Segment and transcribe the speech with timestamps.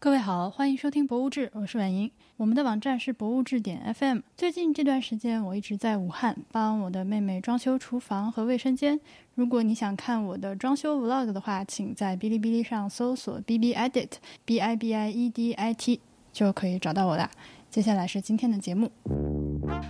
[0.00, 2.08] 各位好，欢迎收听《博物志》，我是婉莹。
[2.36, 4.20] 我们的网站是博物志点 FM。
[4.36, 9.00] 最近这段时间，我一直在武汉帮我的妹妹装修厨房和卫生间。
[9.34, 14.10] 如果你想看我的装修 Vlog 的话，请在哔哩哔哩上搜索 “B B Edit
[14.44, 16.00] B I B I E D I T”
[16.32, 17.28] 就可以找到我啦。
[17.68, 18.92] 接下来是今天的节目。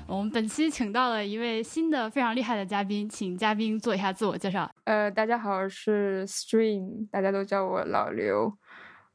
[0.07, 4.69] 我们本期请到了一位新的非常厉害的嘉宾，请嘉宾做一下自我介绍。
[4.85, 8.51] 呃，大家好，我是 Stream，大家都叫我老刘。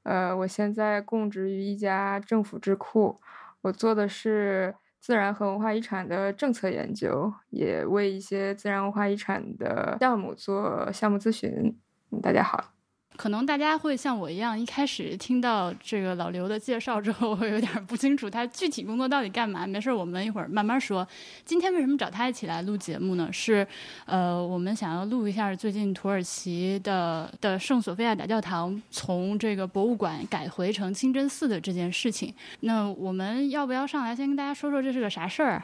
[0.03, 3.19] 呃，我现在供职于一家政府智库，
[3.61, 11.77] 我做的是自然和文化遗产的政策研究，也为一些自然文化遗产的项目做项目咨询。
[12.21, 12.72] 大家好。
[13.15, 19.65] 可能大家会像我一样，一开始听到这个老刘的介绍之后， 会有点不清楚他具体工作到底干嘛。
[19.67, 21.07] 没事，我们一会儿慢慢说。
[21.45, 23.29] 今天为什么找他一起来录节目呢？
[23.31, 23.65] 是，
[24.05, 32.33] 呃，我们想要录一下最近土耳其的的圣索菲亚大教堂从这个博物馆改回成清真寺的这件事情。
[32.61, 35.61] 那我们要不要上来先跟大家说说这是个啥事儿？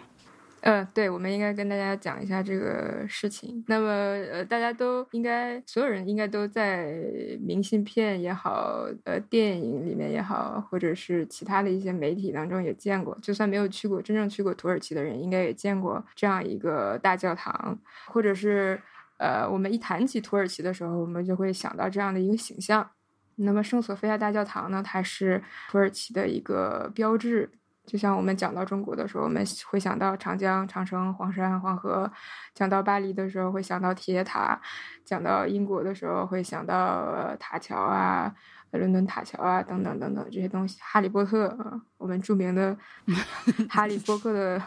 [0.61, 3.63] 嗯，对，我们应该跟大家讲一下这个事情。
[3.67, 6.93] 那么，呃，大家都应该，所有人应该都在
[7.41, 13.17] 明信片也好，呃，电影里面也好，或者是其他的一些媒体当中也见过。
[13.21, 18.81] 就算没有去过，真正去过土耳其的人，应该也见过这样一个大教堂，或者是，
[19.17, 22.91] 呃，我们一谈起土耳其的时候，我们就会想到这样的一个形象。
[23.37, 27.49] 那么，圣索菲亚大教堂呢，它是土耳其的一个标志。
[27.89, 32.07] 就像我们讲到中国的时候，我们会想到长江、长城、黄山、黄河；
[32.53, 34.55] 讲到巴黎的时候，会想到铁塔；
[35.03, 38.31] 讲到英国的时候，会想到塔桥啊、
[38.73, 40.77] 伦敦塔桥啊等等等等这些东西。
[40.79, 42.77] 哈利波特啊，我们著名的
[43.67, 44.61] 哈利波特的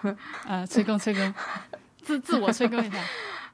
[0.48, 1.34] 呃催更催更，
[2.03, 2.98] 自自我催更一下。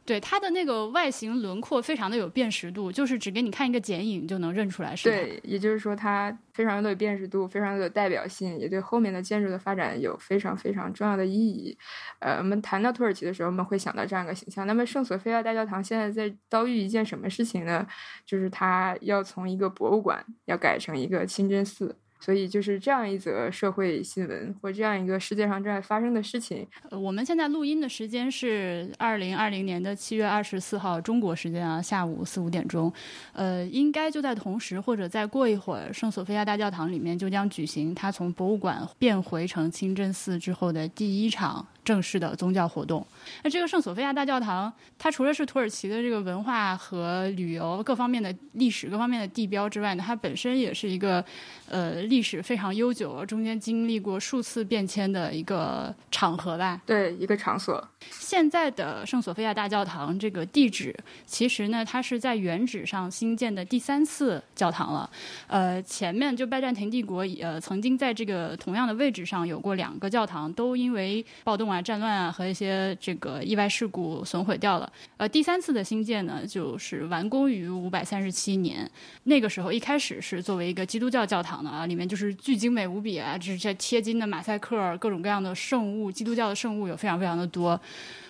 [0.09, 11.77] 对它的那个外形轮廓非常的有辨识度，就是只给你看一个剪影就能认出来是对，也就是说它非常的有辨识度，非常的有代表性，也对后面的建筑的发展有非常非常重要的意义。
[12.21, 14.67] 呃，我们谈到土耳其的时候，我们会想到这样一个形象。
[14.67, 17.87] 那么圣索菲亚大教堂现在在遭遇一件什么事情呢？
[18.25, 21.95] 就是它要从一个博物馆要改成一个清真寺。
[22.21, 26.67] 所以就是这样一则社会新闻，或这样一个世界上正在发生的事情。
[26.91, 32.93] 我们现在录音的时间是二零二零年的七月二十四号中国时间啊，下午四五点钟。
[33.33, 41.67] 呃，应该就在同时，或者再过一会儿，圣索菲亚大教堂里面就将举行它从博物馆变回成清真寺之后的第一场。
[41.89, 43.07] 正式的宗教活动。
[43.43, 51.25] 那这个圣索菲亚大教堂，它除了是土耳其的这个文化和旅游各方面的历史、各方面的地标之外呢，它本身也是一个
[51.67, 56.83] 呃历史非常悠久、中间经历过数次变迁的一个场合吧？
[56.85, 57.83] 对，一个场所。
[58.11, 60.95] 现在的圣索菲亚大教堂这个地址，
[61.25, 65.09] 其实呢，它是在原址上新建的第三次教堂了。
[65.47, 71.78] 呃，前面就拜占庭帝国呃曾经在这个同样的位置上有过两个教堂，都因为暴动啊。
[71.81, 74.93] 战乱啊和一些这个意外事故损毁掉了。
[75.17, 78.91] 呃，第三次的新建呢，就是完工于五百三十七年。
[79.25, 87.81] 那个时候一开始是作为一个基督教教堂的啊，里面就是巨精美无比啊，这这贴金的马赛克，各种各样的圣物，基督教的圣物有非常非常的多。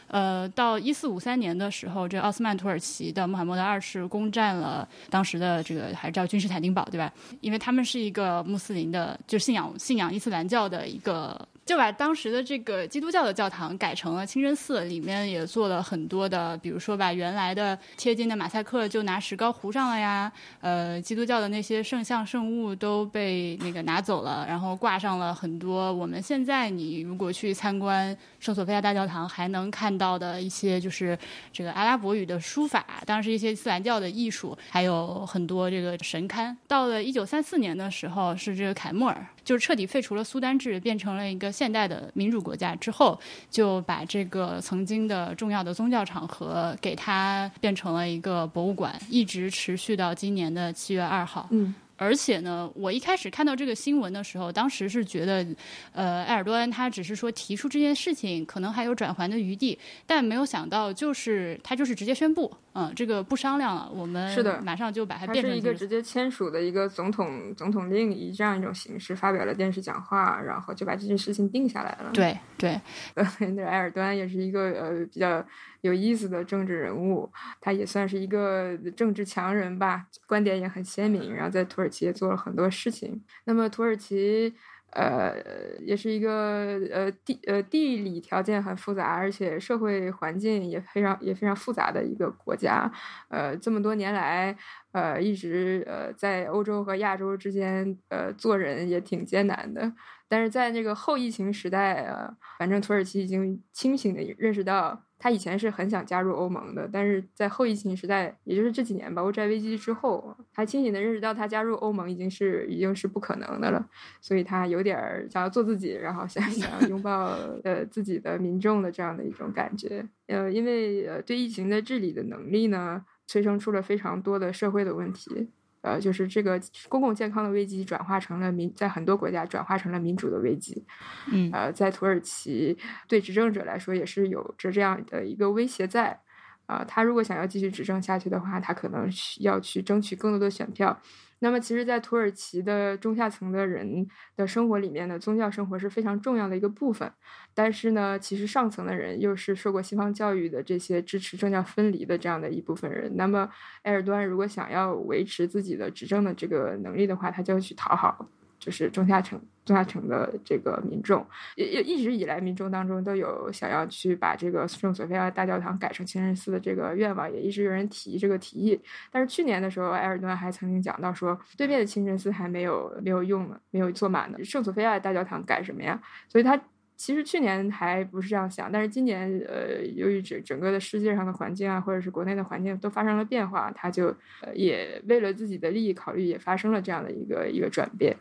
[0.09, 7.13] 呃，到一四五三年的时候，这奥斯曼土耳其的穆罕默德二世攻占了当时的这个还是叫君士坦丁堡，对吧？
[7.43, 11.47] 因为他们是一个穆斯林的，就信仰信仰伊斯兰教的一个。
[11.69, 31.19] 就把当时的这个基督教的教堂改成了清真寺，里面也做了很多的，比如说把原来的贴金的马赛克就拿石膏糊上了呀，呃，基督教的那些圣像圣物都被那个拿走了，然后挂上了很多我们现在你如果去参观圣索菲亚大教堂还能看到的一些就是
[31.53, 36.57] 这个阿拉伯语的书法，当时一些伊斯兰教的艺术，还有很多这个神龛。
[36.67, 39.27] 到了一九三四年的时候，是这个凯末尔。
[39.49, 51.49] 就是彻底废除了苏丹制，变成了一个现代的民主国家之后，就把这个曾经的重要的宗教场合给它变成了一个博物馆，一直持续到今年的七月二号。
[51.51, 51.75] 嗯。
[52.01, 55.45] 而且呢，我一开始看到这个新闻的时候，当时是觉得，
[55.93, 59.77] 呃，埃尔多安他只是说提出这件事情，可能还有转圜的余地，
[60.07, 72.11] 但没有想到就是他就是直接宣布，嗯，这个不商量了，我们是的，马上就把它变成一个直接签署的一个总统总统令，以这样一种形式发表了电视讲话，然后就把这件事情定下来了。
[72.15, 72.81] 对 对，
[73.15, 73.27] 呃，
[73.57, 75.45] 那埃尔多安也是一个呃比较。
[75.83, 77.31] 有意思的政治人物，
[77.61, 83.23] 他也算是一个政治强人吧，观点也很鲜明，然后在土耳其也做了很多事情。
[83.45, 84.53] 那么土耳其，
[84.91, 85.35] 呃，
[85.81, 92.91] 也是一个呃地呃地理条件很复杂，而且社会环境也非常也非常复杂的一个国家。
[93.29, 94.57] 呃，这么多年来，
[94.99, 99.93] 呃，一直呃在欧洲和亚洲之间呃做人也挺艰难的。
[100.29, 105.05] 但是在那个后疫情时代啊，反正土耳其已经清醒的认识到。
[105.21, 113.85] 他以前是很想加入欧盟的，但是在后疫情时代，也就是这几年吧，欧债危机之后，他清醒的认识到他加入欧盟已经是已经是不可能的了，
[114.21, 120.07] 所以他有点儿想要做自己，然后想想拥抱呃自己的民众的这样的一种感觉。
[120.29, 125.49] 呃，因为呃对疫情的治理的能力呢，催生出了非常多的社会的问题。
[125.83, 130.85] 呃，就是这个公共健康的危机转化成了民，在很多国家转化成了民主的危机。
[131.31, 132.77] 嗯，呃，在土耳其，
[133.07, 136.21] 对执政者来说也是有着这样的一个威胁在。
[136.67, 141.01] 啊，他如果想要继续执政下去的话，他可能需要去争取更多的选票。
[141.41, 144.07] 那么，其实，在土耳其的中下层的人
[144.37, 147.11] 的生活里面呢，宗教生活是非常重要的一个部分。
[147.55, 153.15] 但是呢，其实上层的人又是受过西方教育的这些支持政教分离的这样的一部分人。
[153.17, 153.49] 那么，
[153.83, 158.29] 埃尔多安如果想要维持自己的执政的这个能力的话，他就要去讨好。
[158.59, 161.25] 就是中下层、中下层的这个民众，
[161.57, 168.81] 也也一直以来，民众当中都有想要去把这个圣索菲亚大教堂改成清真寺的这个愿望，也一直有人提这个提议。
[169.11, 176.01] 但是去年的时候，埃尔顿还曾经讲到说，对面的清真寺还没有没有用呢，没有坐满呢，圣索菲亚大教堂改什么呀？
[176.29, 176.61] 所以他
[176.97, 184.09] 其实去年还不是这样想，但是今年，呃，由于整整个的世界上的环境啊，或者是国内的环境都发生了变化，他就
[184.43, 188.17] 呃也为了自己的利益考虑，也发生了这样的一个一个转变。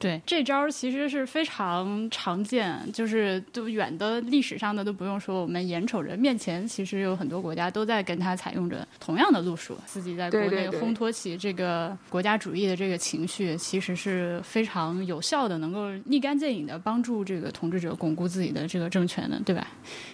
[0.00, 19.66] 对，这招其实是非常常见，就是都远的历史上的都不用说，我们眼瞅着面前，其实有很多国家都在跟他采用着同样的路数，自己在国内烘托起这个国家主义的这个情绪，其实是非常有效的，能够立竿见影的帮助这个统治者巩固自己的这个政权的，对吧？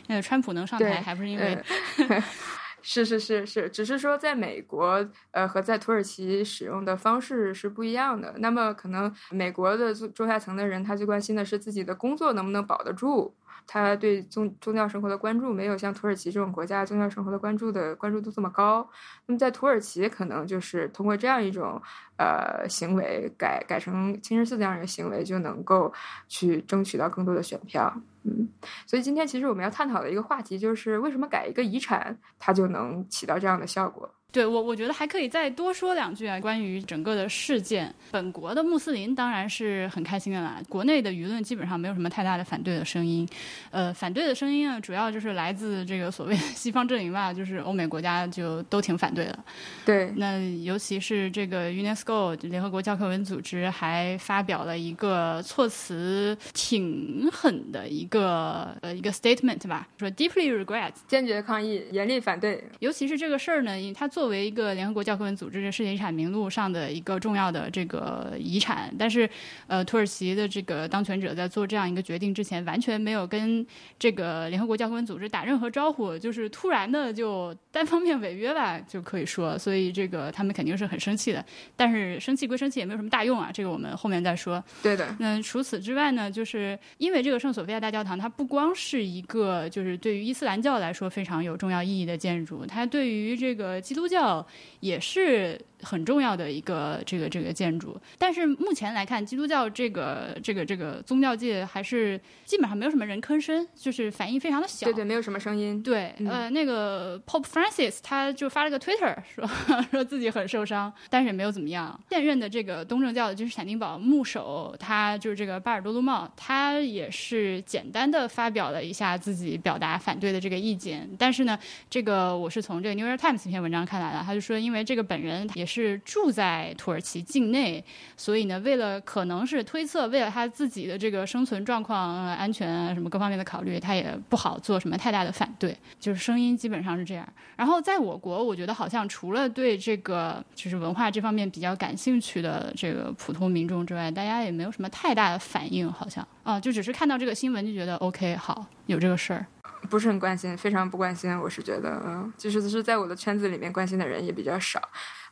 [0.09, 1.57] 那个川普能上台，还不是因为。
[2.83, 8.35] 是是是是，只是说在美国，呃，和在土耳其使用的方式是不一样的。
[8.39, 13.35] 那么，可能美国的中下层的人，他最关心的是自己的工作能不能保得住。
[13.69, 18.89] 他对宗宗教生活的关注没有像土耳其这种国家宗教生活的关注的关注度这么高。
[19.27, 21.83] 那么在土耳其，可能就是通过这样一种
[22.17, 25.93] 呃行为改改成清真寺这样一个行为，就能够
[26.29, 27.93] 去争取到更多的选票。
[28.25, 28.49] 嗯，
[28.87, 34.11] 所以今天其实我们要探讨的一个话题就是，为什么改一个遗产，它就能起到这样的效果？
[34.33, 37.95] 对我，我觉得还可以再多说两句啊，关于整个的事件。
[38.11, 43.27] 本国的穆斯林当然是很开心的啦，国内的舆论基本上没有什么太大的反对的声音。
[43.71, 49.39] 呃，反对的声音呢，主要就是来自这个所谓 西方阵营吧，就是欧美国家就都挺反对的。
[49.87, 52.06] 对，那尤其是这个 UNESCO
[52.43, 62.65] 联合国教科文组织还发表了一个措辞挺狠的一个呃一个 statement 吧，说 deeply regret，坚决抗议，严厉反对。
[62.79, 69.29] 尤其是这个事儿呢，因作为一个联合国教科文组织的世界遗产名录上的一个重要的这个遗产，但是，
[69.67, 73.67] 呃，土耳其的这个当权者在做这样一个决定之前，完全没有跟
[73.99, 81.43] 这个联合国教科文组织打任何招呼，就是突然的就单方面违约吧，就可以说，所以这个他们肯定是很生气的。
[81.75, 84.63] 但是生气归生气，也没有什么大用啊，这个我们后面再说。
[84.83, 85.15] 对的。
[85.21, 94.17] 那除此之外呢，就是因为这个圣索菲亚大教堂，它不光是一个就是对于伊斯兰教来说非常有重要意义的建筑，它对于这个基督教。
[94.17, 94.47] 教
[94.81, 95.61] 也是。
[95.83, 104.87] 很重要的一个这个这个建筑，但是目前来看，基督教这个这个这个宗教界还是基本上没有什么人吭声，就是反应非常的小。
[104.87, 105.83] 对对，没有什么声音。
[105.83, 109.47] 对，呃，那个 Pope Francis 他就发了个 Twitter 说
[109.91, 111.99] 说自己很受伤，但是也没有怎么样。
[112.09, 121.07] 现任的这个东正教的君士坦丁堡牧首，他就是这个巴尔多禄茂，他也是简单的发表了一下自己表达反对的这个意见。
[121.19, 121.59] 但是呢，
[121.91, 125.66] 这个我是从这个 New York Times 一篇文章看来的，他就说因为这个本人也。
[125.67, 127.85] 是住在土耳其境内，
[128.17, 137.29] 所以呢，为了可能是推测，为了他自己的这个生存状况、安全啊什么各方面的考虑，他也不好做什么太大的反对，就是声音基本上是这样。
[137.57, 149.47] 然后在我国，我觉得好像除了对这个就是文化这方面比较感兴趣的这个普通民众之外，大家也没有什么太大的反应，好像啊，就只是看到这个新闻就觉得 OK，好，有这个事儿。
[149.91, 151.31] 不是很关心，非常不关心。
[151.39, 154.81] 我是觉得，嗯，其实是在我的圈子里面关心的人也比较少。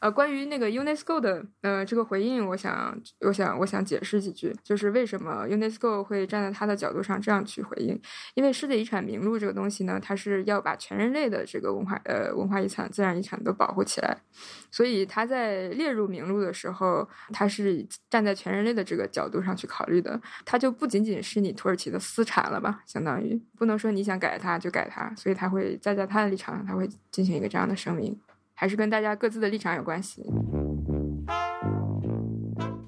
[0.05, 7.99] 呃，关于那个 UNESCO 的呃这个回应，我想我想我想解释几句，就是为什么 UNESCO 会站在他的角度上这样去回应？
[8.35, 14.15] 因为世界遗产名录这个东西呢，它是要把全人类的这个文化呃文化遗产、自然遗产都保护起来，
[14.71, 28.21] 所以他在列入名录的时候，他是站在全人类的这个角度上去考虑的，它就不仅仅是你土耳其的私产了吧，相当于不能说你想改它就改它，所以他会站在他的立场上，他会进行一个这样的声明。
[28.55, 30.23] 还是跟大家各自的立场有关系。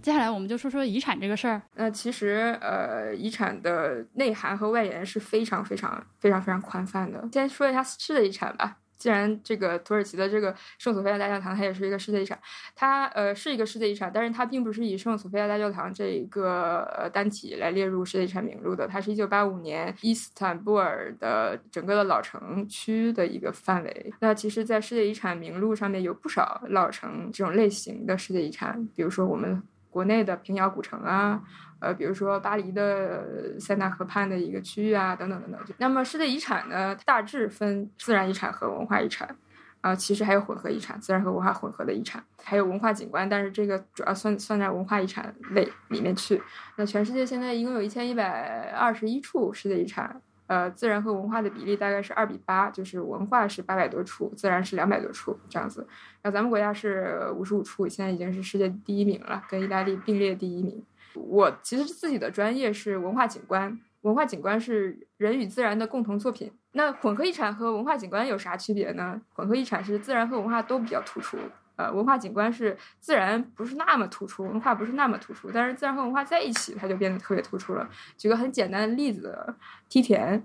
[0.03, 1.61] 接下来我们就说说遗产这个事儿。
[1.75, 7.29] 那其实，呃，遗产的内涵和外延是非常非常非常非常宽泛的。
[7.33, 8.77] 先说一下私的遗产吧。
[8.99, 12.39] 既然这个土耳其的这个圣索菲亚大教堂，它也是一个世界遗产，
[12.75, 24.13] 它呃是一个世界遗产，但是它并不是以圣索菲亚大教堂这一个呃单体来列入世界遗产名录的，它是一九八五年伊斯坦布尔的整个的老城区的一个范围。
[24.21, 31.43] 那其实，在世界遗产名录上面有不少老城这种类型的世界遗产，比如说我们国内的平遥古城啊。
[31.79, 35.61] 呃，比如说巴黎的塞纳河畔的一个区域啊，等等等等。
[35.79, 39.37] 那么世界遗产呢，大致分自然遗产和文化遗产，
[39.83, 46.43] 啊，其实还有混合遗产，自然和文化混合的遗产，还有文化景观，但是这个主要算算在文化遗产类里面去。
[46.77, 55.87] 那全世界现在一共有一千一百二十一处世界遗产，呃，自然和文化的比例大概是二比八，就是文化是八百多处，自然是两百多处这样子。
[56.23, 60.83] 然后咱们国家是五十五处，现在已经是世界第一名了，跟意大利并列第一名。
[61.17, 66.53] 我其实自己的专业是文化景观，文化景观是人与自然的共同作品。
[66.73, 69.21] 那混合遗产和文化景观有啥区别呢？
[69.33, 71.39] 混合遗产是自然和文化都比较突出，
[71.77, 77.89] 呃，文化景观是自然不是那么突出，文化不是那么突出，但是自然和文化在一起，它就变得特别突出了。
[78.19, 79.55] 举个很简单的例子，
[79.89, 80.45] 梯田，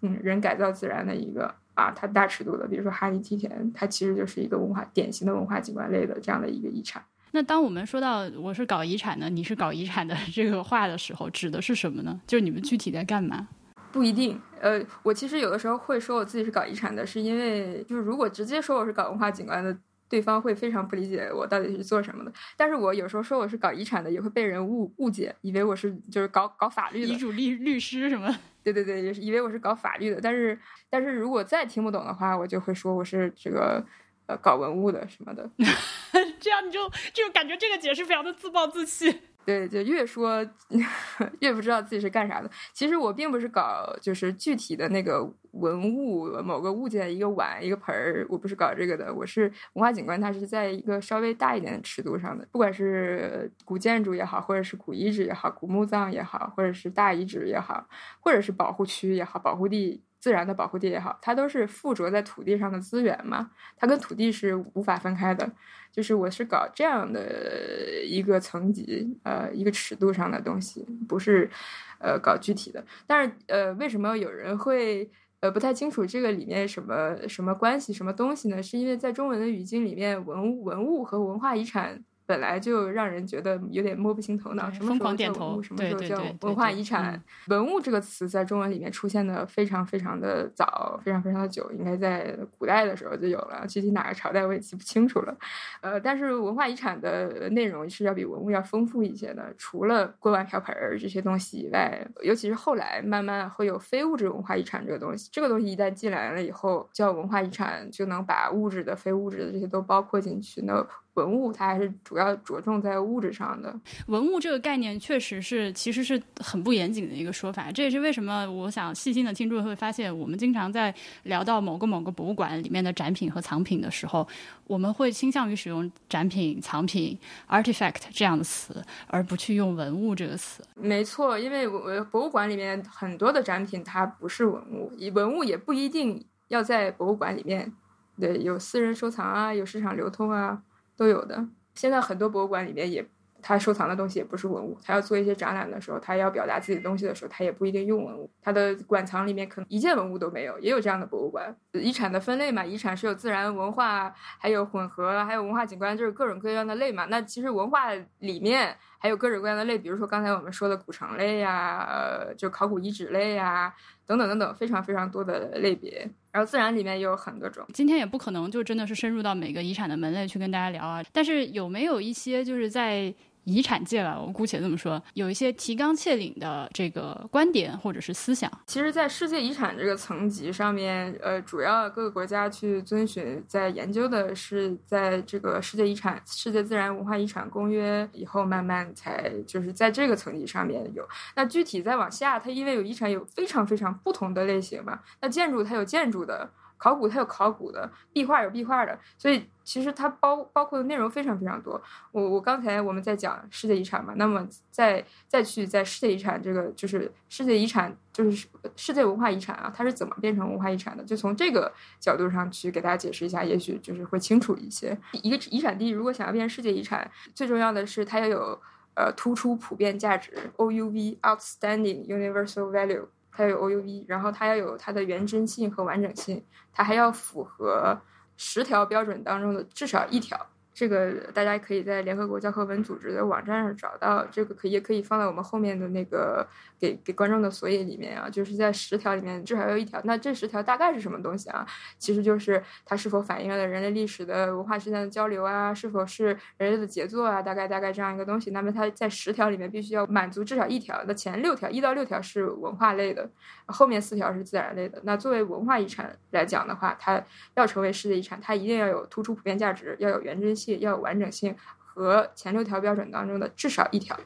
[0.00, 7.04] 嗯，人改造自然的一个啊，它大尺度的，比如说哈尼梯田，它其实就是一个文化典型的文化景观类的这样的一个遗产。
[7.34, 12.20] 那当我们说到我是搞遗产的，你是搞遗产的这个话的时候，指的是什么呢？
[12.26, 13.48] 就是你们具体在干嘛？
[13.90, 14.38] 不一定。
[14.60, 19.74] 呃，我其实有的时候会说我自己是搞遗产的，是因为就是如果直接说我是搞文化景观的，
[20.10, 22.30] 对方会非常不理解我到底是做什么的。
[22.54, 28.34] 但是我有时候说我是搞遗产的，也会被人误误解，以为我是就是搞搞法律的遗嘱律律师什么？
[28.62, 30.20] 对对对，也是以为我是搞法律的。
[30.22, 30.58] 但是
[30.90, 33.82] 但是如果再听不懂的话，我就会说我是这个。
[34.26, 35.48] 呃，搞文物的什么的，
[36.38, 39.20] 这样你就就感觉这个解释非常的自暴自弃。
[39.44, 40.46] 对，就越说
[41.40, 42.48] 越不知道自己是干啥的。
[42.72, 49.12] 其实我并不是搞，就是具体的那个文物，某个物件，一个碗，一个盆儿，我不是搞这个的。
[49.12, 57.84] 我是文化景观，它是在一个稍微大一点的尺度上的，不管是古建筑也好，或者是古遗址也好，古墓葬也好，或者是大遗址也好，
[58.20, 60.00] 或者是保护区也好，保护地。
[60.22, 65.50] 自然的保护地也好，它都是附着在土地上的资源嘛，它跟土地是无法分开的。
[65.90, 71.50] 就是我是搞这样的一个层级，呃，一个尺度上的东西，不是
[71.98, 72.82] 呃搞具体的。
[73.04, 75.10] 但是呃，为什么有人会
[75.40, 78.62] 呃不太清楚这个里面什么什么关系、什么东西呢？
[78.62, 82.04] 是因为在中文的语境里面，文物文物和文化遗产。
[82.26, 87.22] 本来就让人觉得有点摸不清头脑，什么时候叫文物，什么时候叫文化遗产？
[87.48, 93.66] 文物这个词在中文里面出现的非常非常的早，非常非常的久，应该在古代的时候就有了。
[93.66, 95.36] 具体哪个朝代我也记不清楚了。
[95.80, 99.52] 呃，但是文化遗产的内容是要比文物要丰富一些的。
[99.58, 105.28] 除了锅碗瓢盆这些东西以外，尤其是后来慢慢会有非物质文化遗产这个东西。
[105.32, 110.62] 这个东西一旦进来了以后，叫文化遗产，就能把物质的、非物质的这些都包括进去。
[110.62, 113.74] 那文物它还是主要着重在物质上的。
[114.06, 117.70] 文物这个概念确实是，其实是很不严谨的一个说法。
[117.70, 124.26] 这也是为什么我想细心的听众会发现，我们经常在聊到某个某个博物馆里面的展品和藏品的时候，
[124.66, 130.64] 我们会倾向于使用展品、藏品、artifact 这样的词，而不去用文物这个词。
[130.74, 137.72] 没错，因为我博物馆里面很多的展品它不是文物，文物也不一定要在博物馆里面。
[138.20, 140.62] 对，有私人收藏啊，有市场流通啊。
[140.96, 141.46] 都有的。
[141.74, 143.04] 现在很多博物馆里面也，
[143.40, 144.78] 他收藏的东西也不是文物。
[144.84, 148.30] 他要做一些展览的时候，他要表达自己的东西的时候，他也不一定用文物。
[148.40, 151.56] 他的馆藏里面可能一件文物都没有，也有这样的博物馆。
[151.72, 157.06] 遗产的分类嘛，遗产是有自然文化，还有混合，还有文化景观，就是各种各样的类嘛。
[157.06, 163.74] 那其实文化里面还有各种各样的类，比如说刚才我们说的古城类呀，呃，就考古遗址类呀，
[164.06, 166.08] 等等等等，非常非常多的类别。
[166.32, 171.04] 然后自然里面也有很多种，今天也不可能就真的是深入到每个遗产的门类去跟大家聊啊。
[171.12, 173.12] 但是有没有一些就是在
[173.44, 178.50] 遗产界吧，我姑且这么说，有一些提纲挈领的这个观点或者是思想。
[178.66, 191.06] 其实，在世界遗产这个层级上面，呃，主要各个国家去遵循在研究的是在这个世界遗产、世界自然文化遗产公约以后，慢慢才就是在这个层级上面有。
[191.34, 196.50] 那具体再往下，它因为有遗产有非常非常不同的类型嘛，那建筑它有建筑的。
[196.82, 201.80] 考古它有考古的，壁画有壁画的，所以其实它包包括的内容非常非常多。
[202.10, 211.04] 我我刚才我们在讲世界遗产嘛，那么再再去在世界遗产这个就是世界遗产就是世界文化遗产啊，它是怎么变成文化遗产的？
[211.04, 214.98] 就从这个角度上去给大家解释一下，也许就是会清楚一些。
[215.22, 218.60] 一个遗产地如果想要变成世界遗产，最重要的是它要有
[218.96, 223.06] 呃突出普遍价值 （OUV，Outstanding Universal Value）。
[223.32, 228.00] 它有 OUV，然后它要有它的原真性和完整性，它还要符合
[228.36, 230.46] 十条标准当中的至少一条。
[230.74, 236.46] 这个大家可以在联合国教科文组织的网站上找到，这个可也可以放在我们后面的那个
[236.78, 240.00] 给给观众的索引里面啊，就是在十条里面至少有一条。
[240.04, 241.66] 那这十条大概是什么东西啊？
[241.98, 248.50] 其实就是它是否反映了人类历史的文化之间的交流啊，是否是人类的杰作啊，大概大概这样一个东西。
[248.52, 251.04] 那么它在十条里面必须要满足至少一条。
[251.06, 253.28] 那前六条一到六条是文化类的，
[253.66, 254.98] 后面四条是自然类的。
[255.04, 257.22] 那作为文化遗产来讲的话，它
[257.56, 260.61] 要成为世界遗产，它一定要有突出普遍价值，要有原真性。
[260.80, 264.18] 要有完整性和前六条标准当中的至少一条，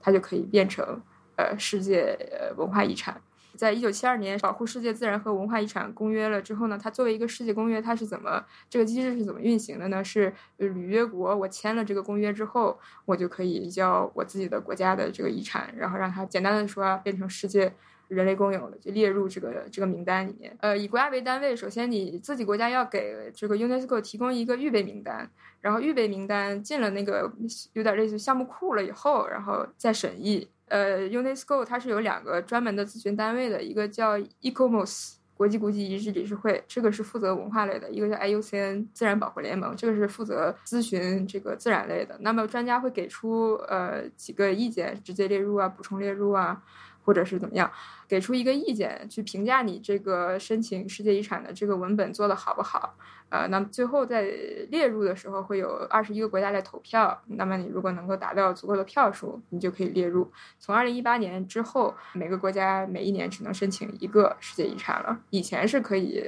[0.00, 1.02] 它就可以变成
[1.36, 2.16] 呃世界
[2.56, 3.20] 文化遗产。
[3.56, 10.02] 在一九七二年保护世界自然和文化遗产公约了之后呢，它作为一个世界公约，它是怎么这个机制是怎么运行的呢？
[10.02, 17.74] 是履约国我签了这个公约之后，我就可以移交我自己的国家的这个遗产，然后让它简单的说变成世界。
[18.10, 20.54] 人类公有的就列入这个这个名单里面。
[20.60, 27.32] 呃，以国家为单位，首先你自己国家要给这个 UNESCO 提供一个预备名单，然后预备名单进了那个
[27.72, 30.48] 有点类似项目库了以后，然后再审议。
[30.66, 42.16] 呃，UNESCO 它是有两个专门的咨询单位的，一个叫 ECOMOS 国际古迹遗址理事会，这个是负责文化类的；一个叫 IUCN 自然保护联盟，这个是负责咨询这个自然类的。
[42.20, 46.60] 那么专家会给出呃几个意见，直接列入啊，补充列入啊。
[47.02, 47.68] 或者是怎么样，
[48.10, 52.96] 给出一个意见去评价你这个申请世界遗产的这个文本做的好不好？
[53.28, 54.22] 呃，那么最后在
[54.70, 57.16] 列入的时候会有二十一个国家来投票。
[57.28, 60.28] 那么你如果能够达到足够的票数，你就可以列入。
[60.58, 65.16] 从二零一八年之后，每个国家每一年只能申请一个世界遗产了。
[65.30, 66.20] 以前是可以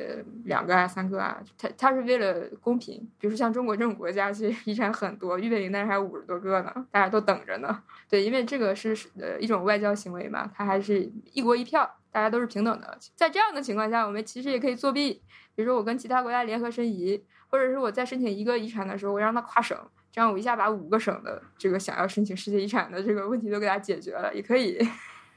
[0.45, 1.43] 两个啊、三个啊。
[1.59, 2.97] 它它是为了公平。
[3.19, 7.83] 比如说像中国这种国家，其实遗产很多，预备名单还有五十多个呢，大家都等着呢。
[8.09, 12.99] 对，因为这个是呃一种外交行为嘛，它还是一国一票，大家都是平等的。
[13.17, 15.23] 在这样的情况下，我们其实也可以作弊。
[15.55, 19.77] 比如说，我跟其他国家联合申遗，或者是我在申请一个遗产的时候，我让它跨省，
[20.11, 24.79] 这样我一下把五个省的这个想要申请世界遗产的这个问题都给它解决了，也可以。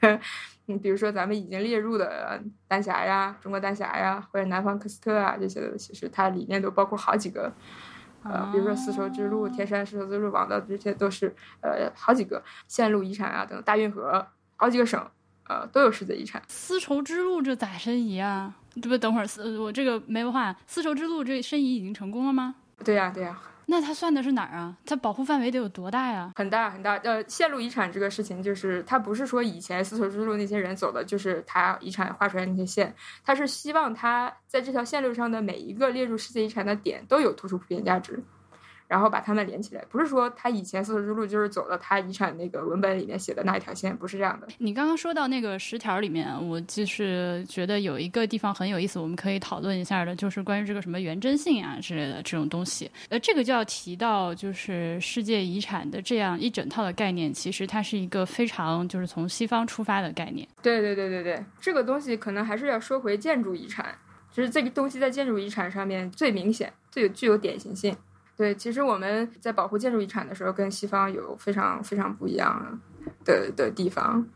[0.68, 7.50] 嗯，比如说咱们已经列入的丹霞呀、中国丹霞呀，或者南方科斯特啊这些的，其实它里面都包括好几个，
[8.22, 15.10] 呃，比如说丝绸之路、天山丝绸之路网的，这些都是呃好几个线路遗产啊等大运河，好几个省，
[15.48, 16.42] 呃都有世界遗产。
[16.48, 18.54] 丝绸之路这咋申遗啊？
[18.80, 22.54] 这不等会儿丝我这个没文化，丝绸之路这申遗已经成功了吗？
[22.84, 23.40] 对呀，对呀。
[23.68, 24.76] 那它算的是哪儿啊？
[24.84, 26.30] 它保护范围得有多大呀？
[26.36, 26.94] 很大很大。
[26.98, 38.22] 呃，线路遗产这个事情，就是它不是说以前丝绸之路那些人走的，就是他遗产画出来那些线，他是希望他在这条线路上的每一个列入世界遗产的点都有突出普遍价值。
[38.88, 44.46] 然后把它们连起来，不是说他以前丝绸之路就是走了他遗产那个文本里面写的那一条线，不是这样的。
[44.58, 52.90] 你刚刚说到那个十条里面，我就是觉得有一个地方很有意思，我们可以讨论一下的，就是关于这个什么原真性啊之类的这种东西。
[53.08, 60.46] 呃，这个就要提到就是世界遗产的这样一整套的概念，其实它是一个非常就是从西方出发的概念。
[60.62, 63.96] 对对对对对，这个东西可能还是要说回建筑遗产，
[64.32, 67.96] 就是这个东西在建筑遗产上面最明显、最有具有典型性。
[68.36, 72.78] 对，其实我们在保护建筑遗产的时候，跟西方有非常非常不一样
[73.24, 74.26] 的的地方。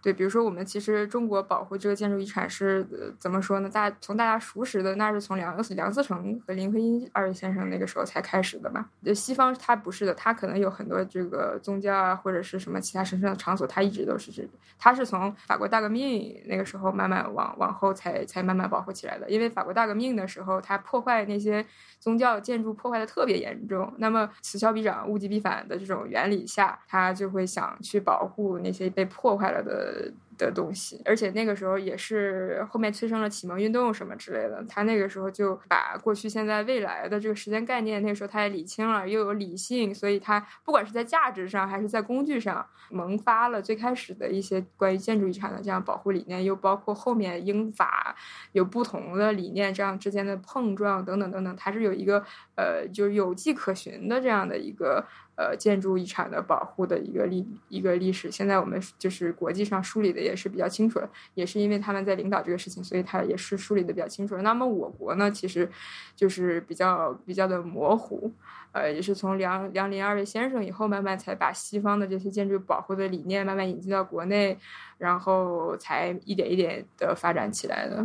[0.00, 2.86] 对，比如说我们其实中国保护这个建筑遗产是
[3.18, 3.68] 怎么说呢？
[3.68, 8.88] 大从大家熟识的，那是从梁梁思成和林徽因二位先生那个时候才开始的嘛。
[9.04, 14.48] 就西方它不是的，它可能有很多这个宗教啊，或者是什么其他神圣的场所，它一直都是这。
[14.78, 19.28] 它是从法国大革命那个时候慢慢往往后才才慢慢保护起来的。
[19.28, 21.66] 因为法国大革命的时候，它破坏那些
[21.98, 29.87] 宗教建筑破坏的特别严重，那么此消彼长、物极必反的这种原理下，他就会想去保护那些被破坏了的。
[29.88, 34.64] 呃的东西，而且那个时候也是后面催生了启蒙运动什么之类的。
[34.68, 48.14] 他那个时候就把过去、现在、未来的这个时间概念，那个时候他也理清了，又有理性，所以他不管是在价值上还是在工具上，萌发了最开始的一些关于建筑遗产的这样保护理念，又包括后面英法
[48.52, 52.24] 有不同的理念这样之间的碰撞等等等等，它是有一个
[52.58, 55.06] 呃，就是有迹可循的这样的一个。
[55.40, 64.42] 呃，建筑遗产的保护的一个历一个历史，现在我们就是国际上梳理的也是比较清楚了，也是因为他们在领导这个事情，所以他也是梳理的比较清楚了。
[64.42, 65.70] 那么我国呢，其实
[66.16, 68.32] 就是比较比较的模糊，
[68.72, 74.58] 呃，也是从梁梁林二位先生以后，慢慢才把西方的这些建筑保护的理念慢慢引进到国内，
[74.98, 78.04] 然后才一点一点的发展起来的。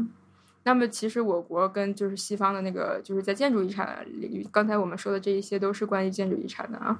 [0.65, 6.97] 那么，其实我国跟就是西方的那个，就是在建筑遗产领域，刚才我们说的这一些都是关于建筑遗产的啊，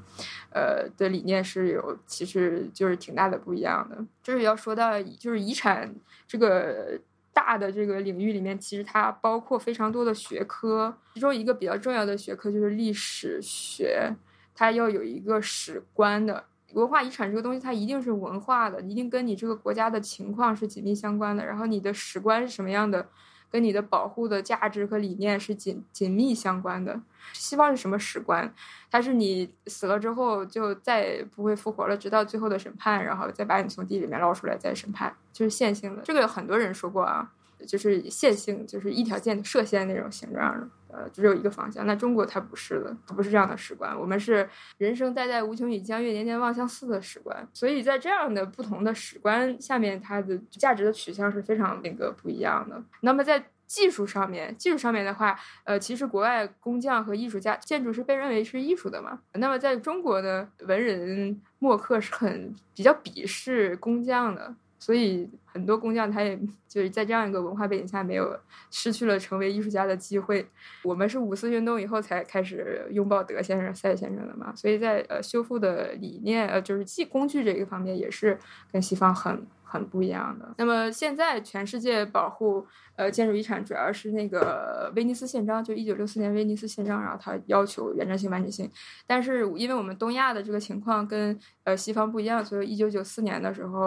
[0.52, 4.06] 呃的理念是有，其实就是挺大的不一样的。
[4.21, 5.89] 就是要说到就是遗产
[6.28, 6.99] 这个
[7.32, 14.13] 大的这个领域里面，其实它包括非常多的学科，其中一个比较重要的学科就是历史学，
[14.54, 16.43] 它要有一个史观的。
[16.73, 21.45] 文化遗产这个东西，它一定是文化的，一定跟你这个国家的情况是紧密相关的。
[21.45, 23.08] 然后你的史观是什么样的？
[23.53, 26.99] 跟你的保护的价值和理念是紧紧密相关的。
[27.33, 28.51] 西方是什么史观？
[28.89, 36.01] 它是你死了之后就再也不会复活了，直到最后的审判，然后再把你从地里面捞出来再审判，就是线性的。
[36.01, 37.31] 这个有很多人说过啊，
[37.65, 41.86] 就是线性，就是一条线射线那种形状的，呃，只有一个方向。
[41.86, 43.97] 那中国它不是的，它不是这样的史观。
[43.99, 44.47] 我们是
[44.78, 47.47] 人生代代无穷已，江月年年望相似的史观。
[47.54, 52.82] 所以在这样的不同的史观下面，它的价值的取向是非常那个不一样的。
[53.02, 59.19] 那么在技术上面，技术上面的话，呃，其实国外工匠和艺术家，建筑是被认为是艺术的嘛。
[59.34, 68.38] 那么在中国的文人墨客是很比较鄙视工匠的，所以很多工匠他也就是在这样一个文化背景下，没有
[68.69, 70.46] 失去了成为艺术家的机会。
[70.84, 78.38] 我们是五四运动以后才开始拥抱德先生、赛先生的嘛，所以在呃修复的理念，呃，就是技工具这一方面，也是
[78.69, 80.54] 跟西方很很不一样的。
[80.58, 82.67] 那么现在全世界保护。
[82.95, 88.69] 呃，建筑遗产主要是那个威尼斯宪章，就一九六四年威尼斯宪章，然后它要求原真性、完整性。
[89.08, 93.79] 但是因为我们东亚的这个情况跟呃西方不一样，所以一九九四年的时候，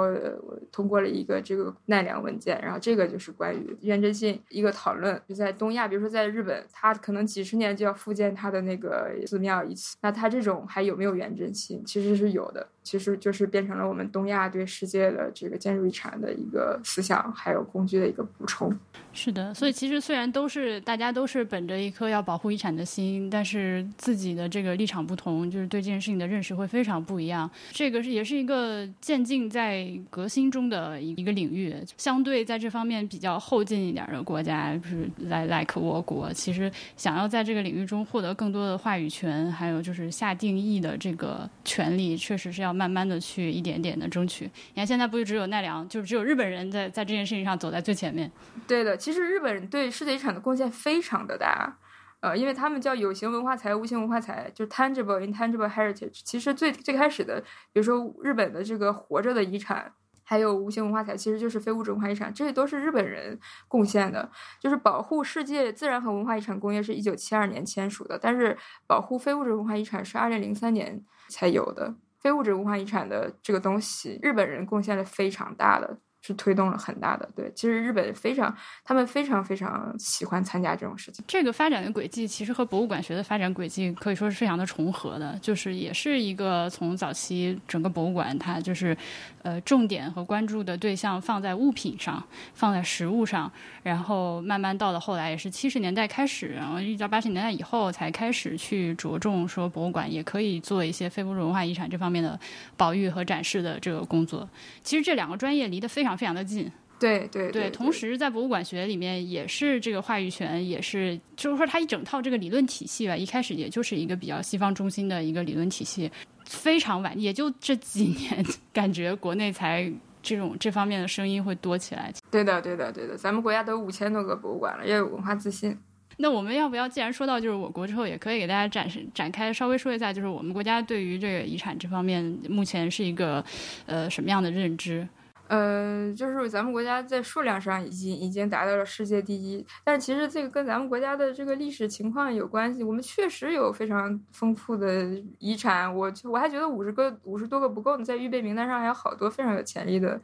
[0.43, 5.21] 我通过了一个这个奈良文件，然后这个就是关于原真性一个讨论。
[5.29, 11.81] 就在东亚，比如说在日本，它可能几十年就要复建它的那个寺庙一次，那它这种还有没有原真性？
[11.85, 18.77] 其实是有的，其实就是变成了我们东亚对世界的这个建筑遗产的一个思想还有工具的一个补充。
[19.13, 27.51] 是的，所以其实虽然都是大家都是本着一颗要保护遗产的心，但是自己的这个立场不同，就是对这件事情的认识会非常不一样。
[27.71, 31.75] 这个是也是一个渐进在革新中的一个领域。
[31.97, 44.45] 相对在这方面比较后进一点的国家，就是来 like 我国，其实想要在这个领域中获得更多的话语权，还有就是下定义的这个权利，确实是要慢慢的去一点点的争取。
[44.45, 48.31] 你看现在不就只有奈良，就只有日本人在在这件事情上走在最前面。
[48.67, 48.97] 对的。
[48.97, 51.77] 其实日本人对世界遗产的贡献非常的大，
[52.21, 56.21] 呃，因为他们叫有形文化财、无形文化财，就是 tangible、intangible heritage。
[56.25, 57.41] 其实最最开始的，
[57.73, 64.31] 比如说日本的这个活着的遗产，还有无形文化财，其实就是非物质文化遗产，这些都是日本人贡献的。
[64.59, 71.95] 就是保护世界自然和文化遗产公约是一九七二年签署的，但是保护非物质文化遗产是二零零三年才有的。
[72.19, 75.99] 非物质文化遗产的这个东西，日本人贡献了非常大的。
[76.27, 78.53] 是推动了很大的，对，其实日本非常，
[78.85, 81.25] 他们非常非常喜欢参加这种事情。
[81.29, 88.97] 这个发展的轨迹其实和博物馆学的发展轨迹可以说是非常的重合的，就是也是一个从早期整个博物馆它就是，
[89.43, 92.21] 呃，重点和关注的对象放在物品上，
[92.55, 93.49] 放在实物上，
[93.85, 102.37] 然后慢慢到了后来也是七十年代开始，然后一直到八十年代以后才开始去着重说博物馆也可以做一些非物质文化遗产这方面的
[102.77, 104.49] 保育和展示的这个工作。
[104.83, 106.16] 其实这两个专业离得非常。
[106.17, 107.71] 非常的近，对对对。
[107.71, 116.11] 同时，在博物馆学里面，也是这个话语权，也是就是说，它一整套这个理论体系吧，一开始也就是一个比较西方中心的一个理论体系。
[116.47, 122.13] 非常晚，也就这几年， 感觉国内才这种这方面的声音会多起来。
[122.31, 123.17] 对的，对的，对的。
[123.17, 125.77] 咱们国家都五千多个博物馆了，要有文化自信。
[126.19, 133.45] 那我们要不要，既然说到就是我国之后，也可以给大家展示展开，稍微说一下，就是我们国家对于这个遗产这方面，目前是一个
[133.85, 135.07] 呃什么样的认知？
[135.49, 142.83] 呃，就是咱们国家在数量上已经已经达到了世界第一，但是其实这个跟咱们国家的这个历史情况有关系。
[142.83, 145.05] 我们确实有非常丰富的
[145.39, 150.21] 遗产，我我还觉得五十个五十多个不够呢，在预备名单上还有好多非常有潜力的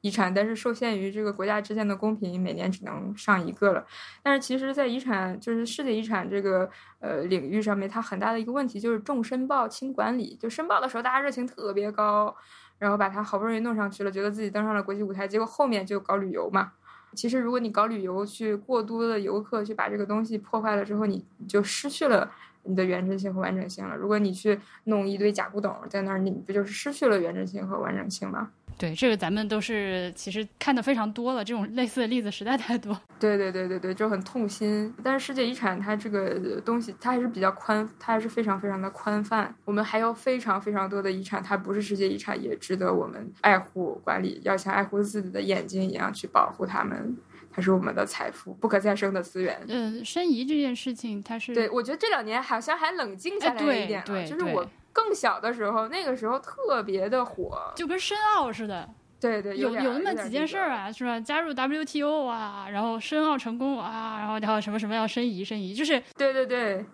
[0.00, 3.86] 遗产，但是受限于这个国家之间的公平，每年只能上一个了。
[4.22, 6.68] 但是其实，在遗产就是世界遗产这个
[7.00, 10.36] 呃领域上面，它很大的一个问题就是重申报轻管理。
[10.36, 12.36] 就申报的时候，大家热情特别高，
[12.78, 16.72] 然后把它好不容易弄上去了，觉得自己登上了国际舞台，结果后面就搞旅游嘛。
[17.14, 22.28] 其实，如果你搞旅游去过多的游客去把这个东西破坏了之后，你就失去了
[22.64, 23.96] 你的原真性和完整性了。
[23.96, 28.50] 如果你去弄一堆假古董在那儿，你不就是失去了原真性和完整性吗？
[28.76, 32.98] 对，这个咱们都是其实看的非常多了，这种类似的例子实在太多。
[33.20, 34.92] 对对对对对，就很痛心。
[35.02, 39.54] 但是世界遗产它这个东西，它还是比较宽，它还是非常非常的宽泛。
[39.64, 47.16] 我们还有非常非常多的遗产，它不是世界遗产，也值得我们爱护管理，要像爱护自己的眼睛一样去保护它们。
[47.56, 49.56] 它是我们的财富，不可再生的资源。
[49.68, 54.68] 嗯，申遗这件事情，它是对我觉得这两年好像还冷静下来一点了，就是我。
[54.94, 58.88] 更小的时候，那个时候特别的火，就跟申奥似的。
[59.20, 61.18] 对对，有有那么几件事儿啊，是吧？
[61.18, 66.84] 加入 WTO 啊，然后申奥成功啊，然后然后什么什么要申遗申遗，就是对对对，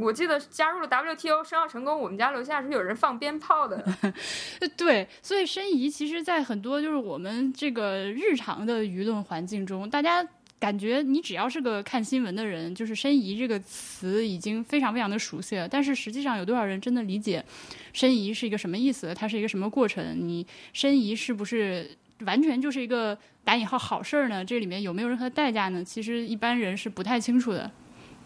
[0.00, 3.84] 我记得加入了 WTO，申奥成功，我们家楼下是有人放鞭炮的。
[4.78, 10.26] 对，所以申遗其实，在很多就是我们这个日常的舆论环境中，大家。
[10.60, 15.66] 感觉你只要是个看新闻的人，就是“申遗”这个词已经非常非常的熟悉了。
[15.66, 17.42] 但是实际上，有多少人真的理解
[17.94, 19.14] “申遗”是一个什么意思？
[19.14, 20.14] 它是一个什么过程？
[20.20, 21.90] 你申遗是不是
[22.26, 24.44] 完全就是一个打引号好事儿呢？
[24.44, 25.82] 这里面有没有任何代价呢？
[25.82, 27.70] 其实一般人是不太清楚的。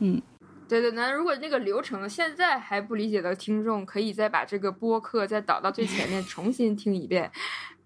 [0.00, 0.20] 嗯，
[0.68, 7.30] 对对，那如果那个流程现在还不理解的听众，可以再把这个播客再导到最前面重新听一遍。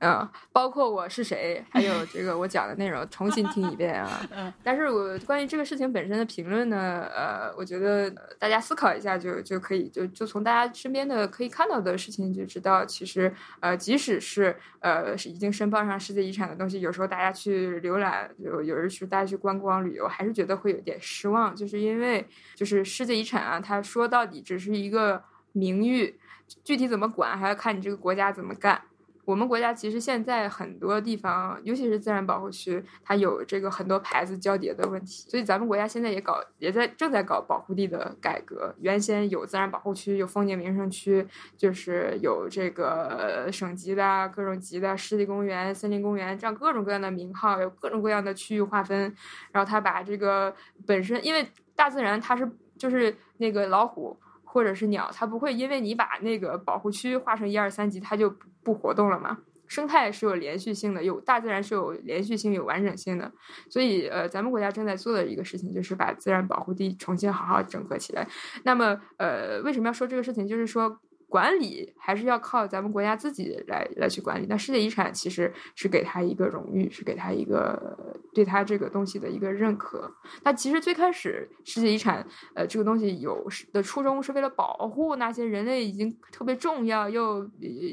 [0.00, 4.20] 嗯，包括我是谁，还有这个我讲的内容，重新听一遍啊。
[4.30, 8.08] 嗯，但是我关于这个事情本身的评论呢，呃，我觉得
[8.38, 26.20] 大家思考一下就就可以，就就从大家身边的可以看到的事情就知道，其实呃，即使是呃是已经申报上世界遗产的东西，有时候大家去浏览，有有人去大家去观光旅游，还是觉得会有点失望，就是因为就是世界遗产啊，它说到底只是一个名誉，
[26.62, 28.80] 具体怎么管还要看你这个国家怎么干。
[29.28, 38.74] 我们国家其实现在很多地方，尤其是自然保护区，它有这个很多牌子交叠的问题，所以咱们国家现在也搞，也在正在搞保护地的改革。
[38.80, 41.26] 原先有自然保护区，有风景名胜区，
[41.58, 49.14] 就是有这个省级的各种级的湿地公园、森林公园，这样各种各样的名号，有各种各样的区域划分。
[49.52, 50.54] 然后他把这个
[50.86, 54.18] 本身，因为大自然它是就是那个老虎。
[54.50, 59.38] 或者是鸟，它不会因为你把那个保护区划成一二三级，它就不活动了嘛？
[59.66, 63.30] 生态是有连续性的，有大自然是有连续性、有完整性的。
[63.68, 68.26] 所以，呃，咱们国家正在做的一个事情，就是把自然保护地重新好好整合起来。
[68.64, 70.48] 那么，呃，为什么要说这个事情？
[70.48, 70.98] 就是说。
[71.28, 74.46] 管理还是要靠咱们国家自己来来去管理。
[74.48, 80.10] 那世界遗产其实是给他一个荣誉，是给他一个对他这个东西的一个认可。
[80.42, 87.38] 那其实最开始世界遗产，呃，这个东西有的初衷是为了保护那些人类已经特别重要又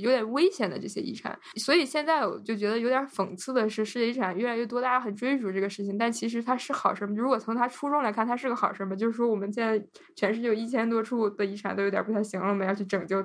[0.01, 1.37] 有点危险的这些遗产。
[1.57, 5.97] 所以现在我就觉得有点讽刺的是，世界遗产越来越多，大家很追逐这个事情。
[5.97, 7.13] 但其实它是好事吗？
[7.17, 8.95] 如果从它初衷来看，它是个好事吗？
[8.95, 13.24] 就是说我们现在全世界有一千多处的遗产都有点不太行了，我们要去拯救。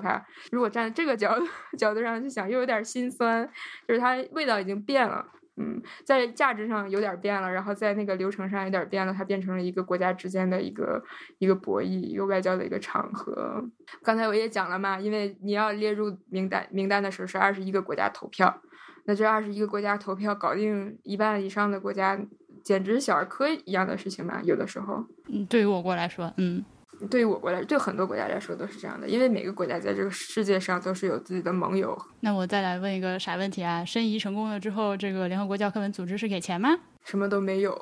[0.51, 1.45] 如果站在这个角度
[1.77, 3.47] 角度上去想，又有点心酸，
[3.87, 5.25] 就是它味道已经变了，
[5.57, 11.03] 嗯，在价值上有点变了，然后在那个流程上有点变了，它变成了一个国家之间的一个
[11.37, 13.63] 一个博弈，一个外交的一个场合。
[14.01, 18.61] 刚才我也讲了嘛，因为你要列入名单名单的时候是二十一个国家投票，
[19.05, 22.19] 那这二十一个国家投票搞定一半以上的国家，
[22.63, 25.05] 简直小儿科一样的事情嘛，有的时候。
[25.27, 26.63] 嗯，对于我国来说，嗯。
[27.09, 31.97] 对于我国来，对很多国家来说都是这样的，因为每个国家在这个世界上都是有自己的盟友。
[32.19, 33.83] 那我再来问一个啥问题啊？
[33.83, 36.77] 申遗成功了之后，这个联合国教科文组织是给钱吗？
[37.03, 37.75] 什么都没有，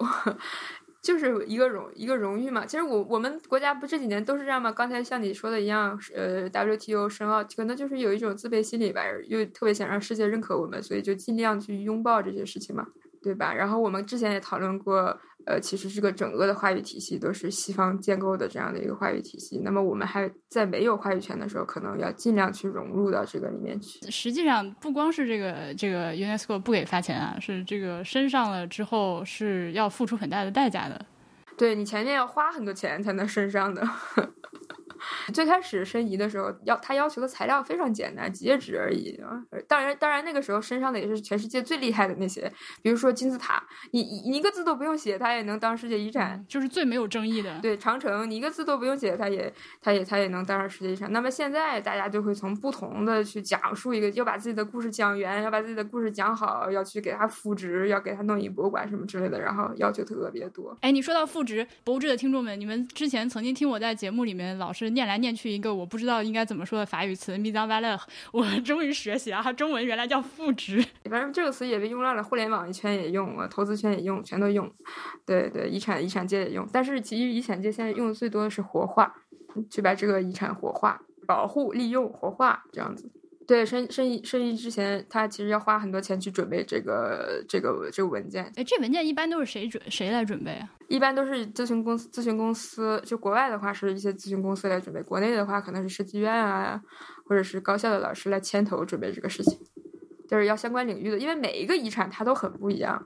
[1.04, 2.66] 就是一个荣一个荣誉嘛。
[2.66, 4.72] 其实我我们国家不这几年都是这样吗？
[4.72, 12.86] 刚才像你说的一样，呃，WTO 申奥可能就是有一种自卑心理吧，又特别想让世界认可我们，所以就尽量去拥抱这些事情嘛，
[13.22, 13.54] 对吧？
[13.54, 15.20] 然后我们之前也讨论过。
[15.50, 19.60] 呃，其实这个整个的话语体系都是西方建构的这样的一个话语体系。
[19.64, 24.00] 那么我们还在没有话语权的时候，可能要尽量去融入到这个里面去。
[24.12, 31.04] 实际上，不光是这个这个 UNESCO 不给发钱啊，是这个升上了之后是要付出很大的代价的。
[31.58, 33.82] 对你前面要花很多钱才能升上的。
[35.34, 39.42] 最开始申遗的时候，要他要求的材料非常简单，几页纸而已啊。
[39.68, 47.60] 当然，当然那个时候身上的也是全世界最厉害的那些，比如说金字塔，你你一个字都不用写，它也能当世界遗产，就是最没有争议的。
[47.62, 51.12] 对，长城你一个字都不用写，它也它也它也能当上世界遗产。
[51.12, 60.78] 那么现在大家就会从不同的去讲述一个，要把自己的故事讲圆，要把自己的故事讲好，要去给它复制，要给它弄一博物馆什么之类的，然后要求特别多。
[60.82, 68.00] 哎，你说到复制，博物志的听众们，你们之前曾经听我在节目里面老是念来念去一个我不知道应该怎么说的法语词 m i s a v a l e
[68.32, 70.84] 我终于学习啊，中文原来叫赋值。
[71.10, 74.70] 反正这个词也被用烂了，互联网圈也用，投资圈也用，全都用。
[75.26, 79.16] 对对，遗产遗产界也用，但是其实遗产界现在用的最多的是活化，
[79.70, 83.10] 去把这个遗产活化、保护、利用、活化这样子。
[83.50, 88.44] 对，申申遗申遗之前，他其实要花很多钱去准备这个这个这个文件。
[88.56, 90.70] 哎，这文件一般都是谁准谁来准备啊？
[90.88, 96.80] 一般都是咨询公司，咨询公司就国外的话是一些咨询公司来准备，国内的话可能是设计院啊，
[97.26, 99.58] 或者是高校的老师来牵头准备这个事情。
[100.30, 103.04] 就是要相关领域的，因为每一个遗产它都很不一样。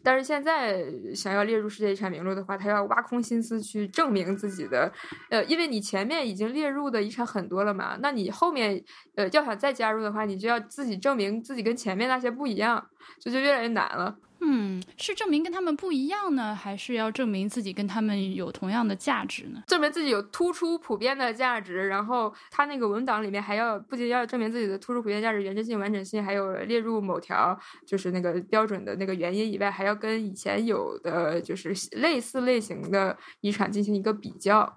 [0.00, 4.92] 但是现在想要列入世界遗产名录的话，他要挖空心思去证明自己的，
[5.28, 8.80] 呃，因为你前面已经列入的遗产很多了嘛，那你后面
[9.16, 12.86] 呃要想再加入的话，你就要自己证明自己跟前面那些不一样，
[13.18, 14.16] 这就越来越难了。
[14.44, 19.62] 嗯，是证明跟他们不一样呢，还是要证明自己跟他们有同样的价值呢？
[19.68, 34.76] 证明自己有突出普遍的价值，然后他那个文档里面还要不仅要证明自己的突出普遍价值、原真性、完整性，还有列入某条就是那个标准的那个原因以外，还要跟以前有的就是类似类型的遗产进行一个比较。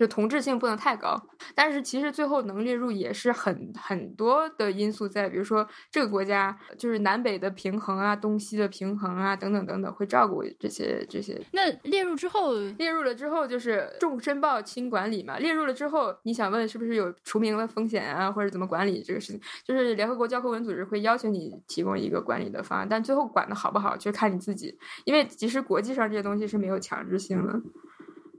[0.00, 1.14] 就同质性不能太高，
[1.54, 11.38] 但是其实最后能列入也是很很多的因素在，比如说这个国家就是南北的平衡啊，东西的平衡啊，等等等等，会照顾这些这些。
[11.52, 15.36] 那列入之后，列入了之后就是重申报轻管理嘛。
[15.38, 19.40] 列入了之后，你想问是不是有除名的风险啊，或者怎么管理这个事情？
[19.62, 27.60] 就是联合国教科文组织会要求你提供一个管理的方案，但最后管的好不好就看你自己，因为其实国际上这些东西是没有强制性的。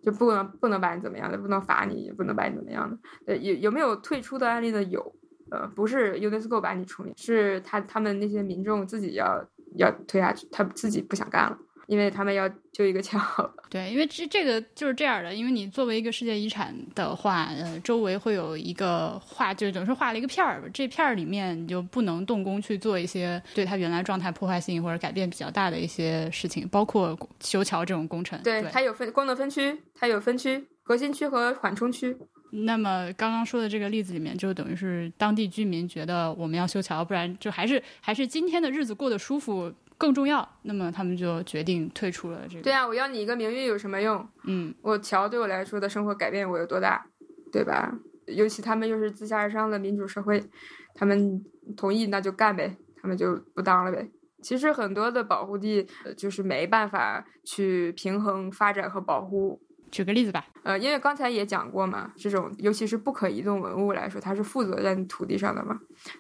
[0.02, 2.98] 就不能不能把你怎么样的，不能罚你，也不能把你怎么样的。
[3.28, 4.82] 呃，有有没有退出的案例呢？
[4.84, 5.16] 有，
[5.52, 9.46] 呃，不是 UNESCO 把你除名，是他他们那些民众自己要
[9.78, 11.58] 要退下去，他自己不想干了。
[11.92, 13.20] 因为他们要就一个桥，
[13.70, 28.42] 对，因为这这个就是这样的，因为你作为一个世界遗产的话，呃，周围会有一个画，就等于说画了一个片儿，这片儿里面你就不能动工去做一些对它原来状态破坏性或者改变比较大的一些事情，包括修桥这种工程。
[28.42, 32.16] 对，它有分功能分区，它有分区，核心区和缓冲区。
[32.54, 39.74] 那么刚刚说的这个例子里面，就等于是当地居民觉得我们要修桥，不然就还是还是今天的日子过得舒服。
[40.02, 42.64] 更重要，那么他们就决定退出了这个。
[42.64, 44.28] 对啊，我要你一个名誉有什么用？
[44.46, 47.06] 嗯，我桥对我来说的生活改变我有多大，
[47.52, 47.94] 对吧？
[48.26, 50.44] 尤其他们又是自下而上的民主社会，
[50.96, 51.46] 他们
[51.78, 54.10] 同意那就干呗，他们就不当了呗。
[54.42, 55.88] 其实很多的保护地
[56.18, 59.62] 就是没办法去平衡发展和保护。
[59.92, 65.80] 举个例子吧，呃，因为刚才也讲过嘛，这种尤其是不可移动文物来说，它是附着在土地上的嘛，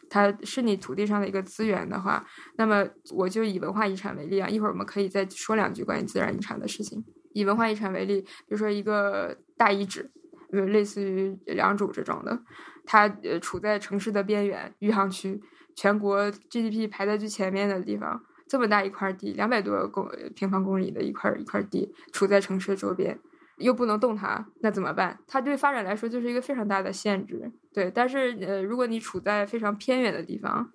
[0.09, 2.25] 它是你土地上的一个资源的话，
[2.57, 7.03] 那么我就以文化遗产为例啊，一会儿我们可以再说两句关于自然遗产的事情。
[7.33, 10.11] 以文化遗产为例，比如说一个大遗址，
[10.51, 12.37] 呃，类似于良渚这种的，
[12.85, 15.41] 它呃处在城市的边缘，余杭区，
[15.75, 23.17] 全国 GDP 排在最前面的地方，这么大一块地，两百多公平方公里的一块一块地，处在城市周边。
[23.61, 25.17] 又不能动它，那怎么办？
[25.27, 27.51] 它对发展来说就是一个非常大的限制。
[27.73, 30.69] 对，但是呃，如果你处在非常偏远的地方，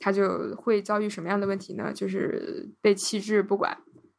[0.00, 1.92] 它就会遭遇什么样的问题呢？
[1.92, 3.76] 就是被弃置不管，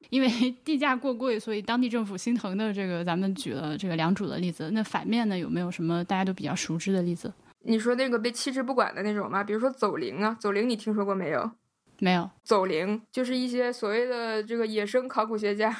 [0.09, 0.27] 因为
[0.63, 4.69] 地价过贵，所以当地政府心疼的这个，咱们举了这个良渚的例子。
[4.71, 7.33] 那反面呢，有没有什么大家都比较熟知的例子？
[7.63, 9.43] 你说那个被弃置不管的那种吗？
[9.43, 11.51] 比如说走灵啊，走灵你听说过没有？
[11.99, 15.73] 没有走灵，就是一些所谓的这个野生考古学家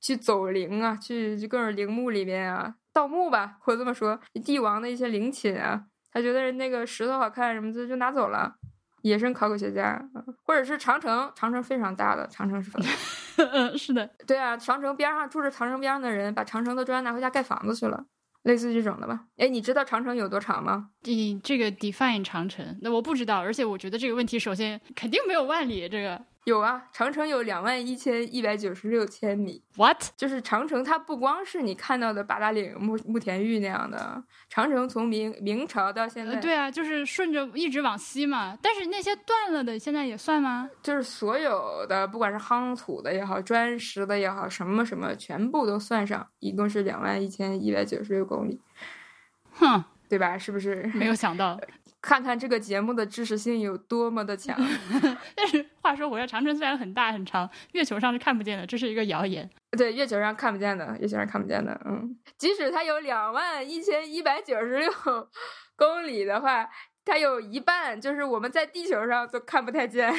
[0.00, 8.54] 去走灵啊，去去各种陵墓里面啊盗墓吧，或者这么说，帝王的一些陵寝啊，他觉得那个石头好看什么的就拿走了。
[9.02, 10.00] 野生考古学家，
[10.44, 12.70] 或者是长城，长城非常大的，长城是，
[13.50, 18.04] 嗯，是的，对啊，长城边上住着长城边上的人，把长城的砖拿回家盖房子去了。
[18.42, 19.26] 类似这种的吧？
[19.36, 20.90] 哎，你知道长城有多长吗？
[21.02, 26.20] 你这个 define 长城，那我不知道，而且我觉得这个问题首先肯定没有万里这个。
[26.44, 29.62] 有啊，长城有两万一千一百九十六千米。
[29.76, 30.08] What？
[30.16, 34.22] 就是长城，它不光是你看到的八达岭、慕慕田峪那样的。
[34.48, 38.58] 长城从明明朝到现在，对啊，就是顺着一直往西嘛。
[38.60, 40.68] 但是那些断了的，现在也算吗？
[40.82, 48.60] 就是所有的，不管是夯土的也好，砖石的也好，什么什么，全部都算上，一共是两万一千一百九十六公里。
[49.52, 50.36] 哼，对吧？
[50.36, 50.90] 是不是？
[50.94, 51.58] 没有想到，
[52.02, 54.54] 看看这个节目的知识性有多么的强。
[55.34, 59.48] 但是话说回来，长城虽然很大很长，月球上是看不见的，这是一个谣言。
[59.78, 61.80] 对，月球上看不见的，月球上看不见的。
[61.86, 64.92] 嗯，即使它有两万一千一百九十六
[65.76, 66.68] 公里的话，
[67.04, 70.12] 它有一半就是我们在地球上都看不太见。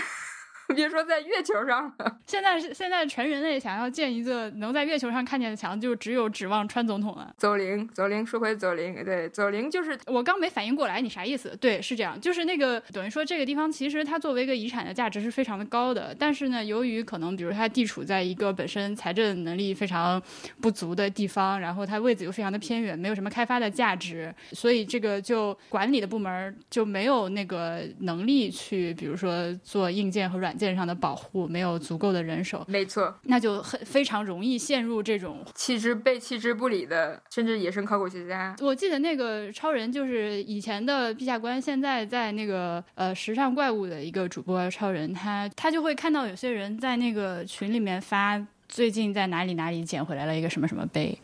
[0.73, 7.33] 别说在月球上了，现在是现在全人类想要建一座能在月球上看见的墙，就只有指望川总统了。
[7.37, 11.55] 走灵，走灵，说回走灵，对，走灵就是我刚没反应过来，你啥意思？
[11.61, 20.21] 对，是这样，就是那个等于说这个地方其实它作为一个遗产的价值是非常的高的，但是呢，由于可能比如它地处在一个本身财政能力非常
[20.59, 30.62] 不足的地方，然后它位置又非常的偏远，没有什么开发的价值，所以这个就管理的部门就没有那个能力去，比如说做硬件和软件。
[30.63, 38.55] 线上的保护没有足够的人手，没错，那就很非常容易陷入这种弃之被弃之不理的，甚至野生考古学家。
[38.61, 51.17] 我记得那个超人就是以前的陛下官，现在在那个呃时尚怪物的一个主播超人，他他就会看到有些人在那个群里面发最近在哪里哪里捡回来了一个什么什么碑。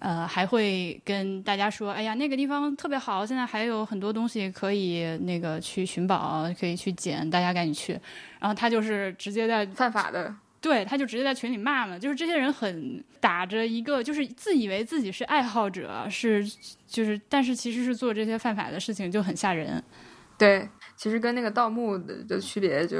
[0.00, 7.92] 呃，还会跟大家说，哎呀，那个地方特别好，现在还有很多东西可以那个去寻宝，可以去捡，大家赶紧去。
[8.38, 16.42] 然后他就是直接在犯法的，对，他就直接在群里骂嘛，就是这些人很打着一个，就是自以为自己是爱好者，是
[16.86, 19.82] 就是，但是其实是做这些犯法的事情，就很吓人。
[20.38, 22.98] 对，其实跟那个盗墓的的区别就。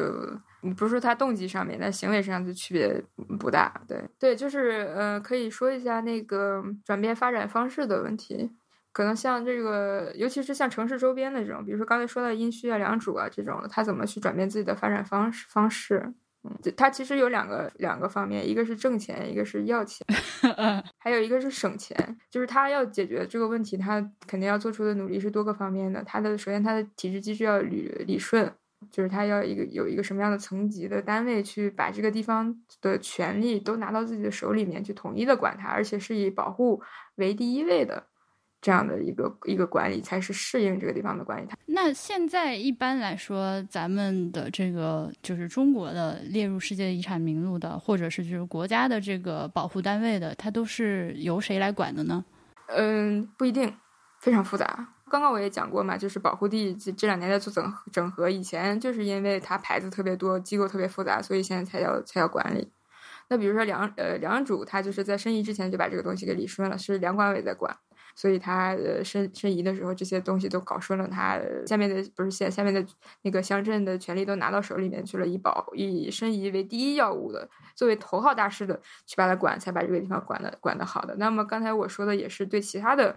[0.62, 3.02] 你不是说他动机上面，但行为上就区别
[3.38, 3.72] 不大。
[3.88, 8.50] 对对，就是呃，可以说一下那个转变发展方式的问题。
[8.92, 16.12] 可能像这个，尤其是像城市周边的这种，比如说刚才说到殷墟啊、良渚啊这种，他怎么去转变自己的发展方式方式？
[16.42, 20.04] 嗯，他其实有两个两个方面，一个是挣钱，一个是要钱，
[20.98, 21.94] 还有一个是省钱。
[22.30, 26.02] 就是他要解决这个问题，他肯定要做出的努力是多个方面的。
[26.02, 28.52] 他的首先，他的体制机制要理理顺。
[28.90, 36.82] 就是他要一个有一个什么样的层级的单位去把这个地方的权利都拿到自己的手里面去统一的管它，而且是以保护
[37.16, 38.06] 为第一位的
[38.60, 41.48] 这样的一个一个管理才是适应这个地方的管理。
[41.66, 52.24] 那现在一般来说，咱们的这个就是中国的列入世界遗产名录的，或者是就是国家的这个保护单位的，它都是由谁来管的呢？
[52.66, 53.72] 嗯，不一定，
[54.20, 54.94] 非常复杂。
[55.10, 62.70] 刚刚我也讲过嘛，就是保护地这这两年在做整整合，以前就是因为它牌子特别多，机构特别复杂，所以现在才要才要管理。
[63.28, 67.76] 那比如说梁呃梁主，他就是在申遗之前就把这个东西给理顺了，是梁管委在管，
[68.16, 72.84] 所以他呃申申遗的时候这些东西都搞顺了，他下面的不是下下面的
[73.22, 81.14] 那个乡镇的权利都拿到手里面去了，以保以申遗为第一要务的，作为头号大事的去把它管，才把这个地方管的管的好的。
[81.16, 83.16] 那么刚才我说的也是对其他的。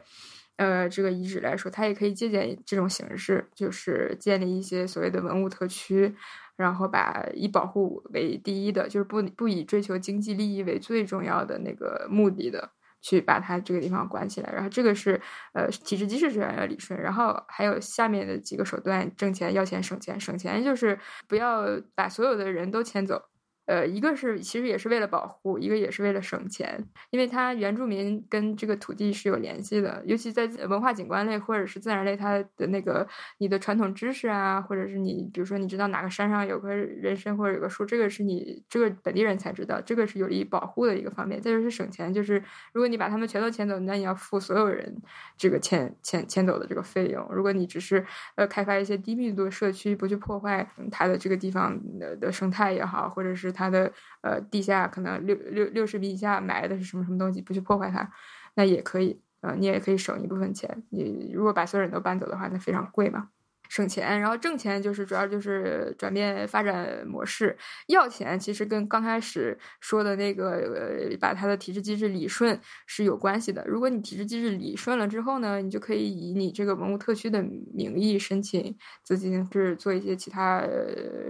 [0.57, 6.15] 呃，这个遗址来说，它也可以借鉴这种形式，就是建立一些所谓的文物特区，
[6.55, 12.69] 然后把以保护为第一的，就是不不以追求经济利益为最重要的那个目的的，
[13.01, 14.51] 去把它这个地方管起来。
[14.53, 15.19] 然后这个是
[15.53, 20.19] 呃体制机制这样要理顺，然后还有下面的几个手段：挣钱、要钱、省钱。
[20.19, 23.23] 省钱就是不要把所有的人都迁走。
[23.65, 33.07] 呃，一个是其实也是为了保护，一个也是为了省钱，因为它原住民跟这个土地是有联系的，尤其在文化景观类或者是自然类，它的那个
[33.37, 41.41] 你的传统知识啊，或者是你比如说你知道哪个山上有个人参或者有个树，这个是你这个本地人才知道，这个是有利于保护的一个方面。
[41.41, 42.43] 再就是省钱，就是
[42.73, 45.01] 如果你把他们全都迁走，那你要付所有人
[45.37, 47.25] 这个迁迁迁走的这个费用。
[47.31, 48.05] 如果你只是
[48.35, 58.11] 呃开发一些低密度社区，不去破坏它的这个地方的的生态也好，或者是它的呃地下可能六六六十米以下埋的是什么什么东西，不去破坏它，
[58.55, 60.83] 那也可以，呃，你也可以省一部分钱。
[60.89, 63.29] 你如果把所有人都搬走的话，那非常贵嘛。
[63.73, 67.57] 省钱，然后挣钱就是主要就是转变发展模式。
[67.87, 73.65] 要钱其实跟刚开始说的那个呃，把它的体制机制理顺是有关系的。
[73.65, 80.63] 如果你体制机制理顺了之后呢，你就可以以你这个文物特区的名义申请资金，就是做一些其他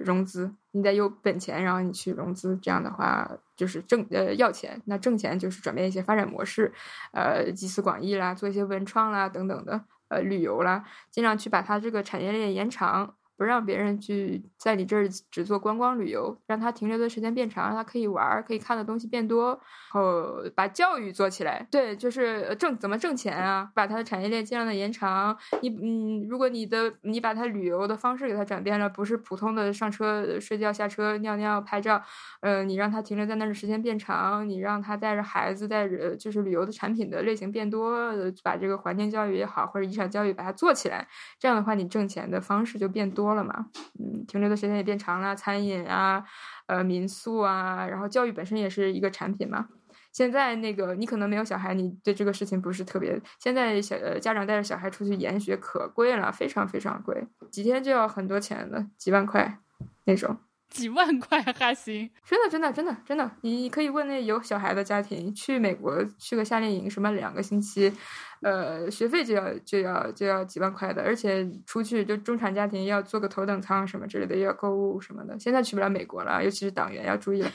[0.04, 0.54] 融资。
[0.76, 4.82] 你得有本钱，然后你去融资，这样的话就是挣呃要钱。
[4.86, 6.74] 那挣钱就是转变一些发展模式，
[7.14, 9.86] 呃集思广益啦，做一些文创啦等等的。
[10.14, 19.50] 呃，旅游啦，尽量去把它这个产业链延长，不让别人去在你这儿只做观光旅游，让他停留的时间变长，让他可以玩，可以看的东西变多，
[19.94, 21.68] 然后把教育做起来。
[21.70, 25.38] 对，就是挣怎么挣钱啊，把它的产业链尽量的延长。
[25.62, 32.02] 你嗯，如果你的你把它旅游的方式给它转变了，不是普通的上车睡觉、下车尿尿、拍照，
[32.40, 41.06] 呃，你让他停留在那儿的时间变长，你让他带着孩子带着就是旅游的产品的类型变多，把这个环境教育也好或者遗产教育把它做起来，
[41.38, 43.68] 这样的话你挣钱的方式就变多了嘛。
[44.00, 46.24] 嗯，停留的时间也变长了，餐饮啊，
[46.68, 49.68] 呃，民宿啊，然后教育本身也是一个产品嘛。
[50.12, 53.20] 现在那个你可能没有小孩，你对这个事情不是特别。
[53.40, 59.58] 现在小家长带着小孩出去研学可贵了，非常非常贵，几天就要很多钱的，几万块
[60.06, 60.38] 那种。
[60.74, 67.94] 几万块还行，真的真的真的真的，你可以问那有小孩的家庭，去美国去个夏令营，什么两个星期，
[68.42, 75.38] 呃，学费就要就要就要几万块的，而且出去就中产家庭要坐个头等舱什么之类的，要购物什么的。
[75.40, 77.52] 现在去不了美国了，尤其是党员要注意了。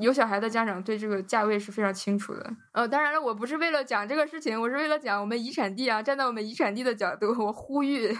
[0.00, 2.54] 有小孩的家长对这个价位是非常清楚的。
[2.72, 6.02] 呃，当然了，我不是为了讲这个事情，我是为了讲我们遗产地啊。
[6.02, 8.12] 站在我们遗产地的角度，我呼吁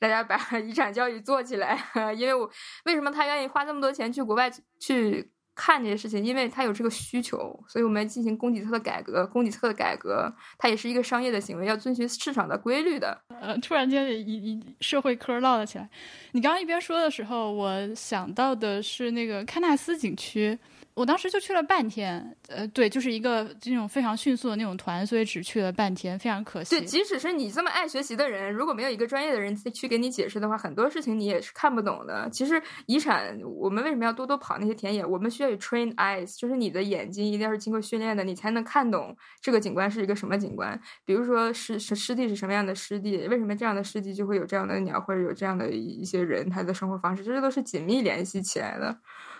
[0.00, 1.78] 大家把 遗产教育做起来。
[2.16, 2.50] 因为我
[2.84, 4.50] 为什么他愿意花那么多钱去国外
[4.80, 6.24] 去看这些事情？
[6.24, 9.26] 因为他有这个需求，所以我们进行供给侧的改革。
[9.26, 13.20] 供给侧的改革，它也是一个商业的行为，要遵循市场的规律的。
[13.40, 15.88] 呃，突然间一一社会科唠了起来。
[16.32, 20.58] 你刚刚一边说的时候，我想到的是那个喀纳斯景区。
[20.98, 26.70] 我当时就去了半天，呃，对，就是一个这种非常迅速的那种团，所以只去了半天，非常可惜。
[26.70, 32.28] 对，即使是你这么爱学习的人，如果没有一个专业的人去给你解释的话，很多事情你也是看不懂的。
[32.30, 35.06] 其实遗产，我们为什么要多多跑那些田野？
[35.06, 40.76] 我们需要有 train eyes，就是你的眼睛一定要是经过训练的，你才能看懂这个景观是一个什么景观。
[41.04, 48.98] 比如说湿湿湿地是什么样的湿地，为什么这样的湿地就会有这样的鸟或者有这样的一些人，他的生活方式，这些都是紧密联系起来的。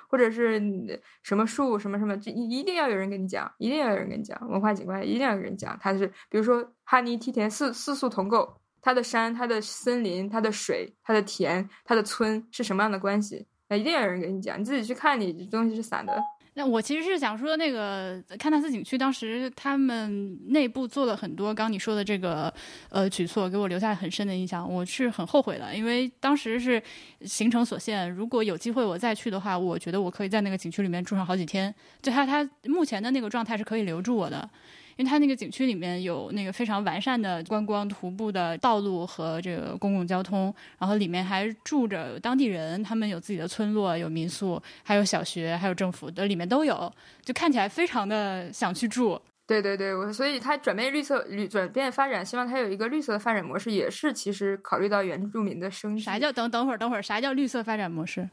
[0.09, 5.79] 或者是什么树什么什么，就一定要有人跟你讲，一定要有人跟你讲文化景观，一定要有人讲。
[5.81, 13.47] 它是比如说哈尼梯田四四素同构，它的山、它的森林、它的水、它的田、它的村是什么样的关系？
[13.69, 16.19] 那一定要有人跟你讲，你自己去看，你这东西是散的。
[16.59, 22.53] 那我其实是想说，那个喀纳斯景区当时他们内部做了很多刚你说的这个
[22.89, 24.69] 呃举措，给我留下了很深的印象。
[24.69, 26.83] 我是很后悔的，因为当时是
[27.21, 31.73] 行程所限，如果有机会我再去的话，我觉得我可以在那个景区里面住上好几天。
[32.03, 34.51] 就他他目前的那个状态是可以留住我的。
[34.99, 46.93] 因为它那个景区里面有那个非常完善的观光徒步的道路和这个公共交通，然后里面还住着当地人，他们有自己的村落、有民宿、还有小学、还有政府的，里面都有，
[47.23, 49.21] 就看起来非常的想去住。
[49.47, 55.97] 对对对，我所以它转变绿色、绿转变发展，希望它有一个绿色的发展模式，也是其实考虑到原住民的生。
[55.97, 57.01] 啥叫等等会儿等会儿？
[57.01, 58.29] 啥叫绿色发展模式？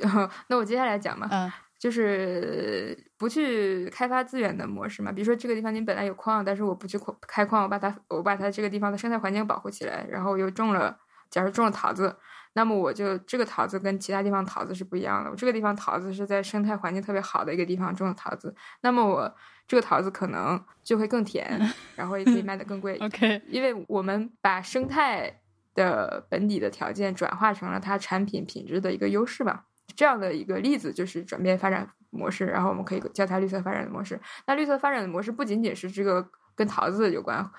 [0.48, 1.28] 那我接下来讲嘛。
[1.30, 1.52] 嗯。
[1.80, 10.98] 就是不去开发资源的模式嘛，比如说这个地方你本来有矿，但是我不去矿开矿，我把它我把它这个地方的生态环境保护起来，然后又种了，
[11.30, 12.14] 假如种了桃子，
[12.52, 19.34] 那么我就这个桃子跟其他地方桃子是不一样的，我这个地方桃子是在生态环境特别好的一个地方种的桃子，那么我
[19.66, 21.58] 这个桃子可能就会更甜，
[21.96, 22.98] 然后也可以卖的更贵。
[23.00, 25.40] OK，因为我们把生态
[25.74, 29.64] 的本底的条件转化成了它产品品质的一个优势吧。
[29.96, 34.20] 这样的一个例子就是转变发展模式，然后我们可以叫它绿色发展的模式。
[34.46, 37.50] 那绿色发展的模式不仅仅是这个跟桃子有关，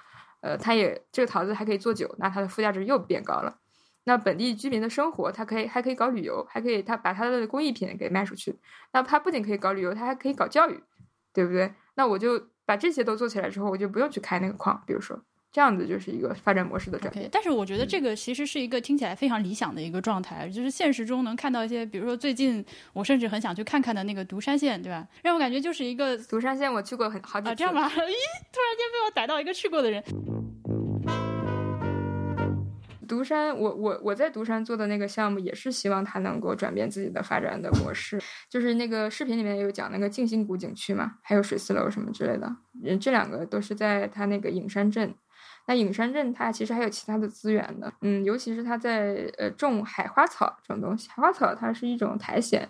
[0.42, 3.58] 呃，它也这个桃子还可以做酒，那它的附加值又变高了。
[4.04, 8.60] 那本地居民的生活，它可以还可以搞旅游，还可以它把它的工艺品给卖出去。
[8.94, 10.84] 那它不仅可以搞旅游，它还可以搞教育，
[11.34, 11.74] 对不对？
[11.94, 15.24] 那我就把这些都做起来之后，我就不用去开那个矿，比如说。
[15.52, 25.06] 这样子就是一个发展模式的转变，但是我觉得这个其实是一个听起来非常理想的一个状态，就是现实中能看到一些，比如说最近我甚至很想去看看的那个独山县，对吧？
[25.24, 27.56] 让我感觉就是一个独山县，我去过很好几次。
[27.56, 27.82] 这样吧？
[27.92, 30.02] 咦，突然间被我逮到一个去过的人。
[33.10, 38.18] 独山，我我我在独山做的那个项目也是希望它能够转变自己的发展的模式，
[38.50, 45.14] 就是那个视频里面有讲那个静心谷景区嘛，还有水丝楼什么之类的，嗯，这两个都是在它那个影山镇。
[45.68, 52.68] 那影山镇它其实还有其他的资源的，嗯，尤其是它在呃种海花草这种东西，海花草它是一种苔藓，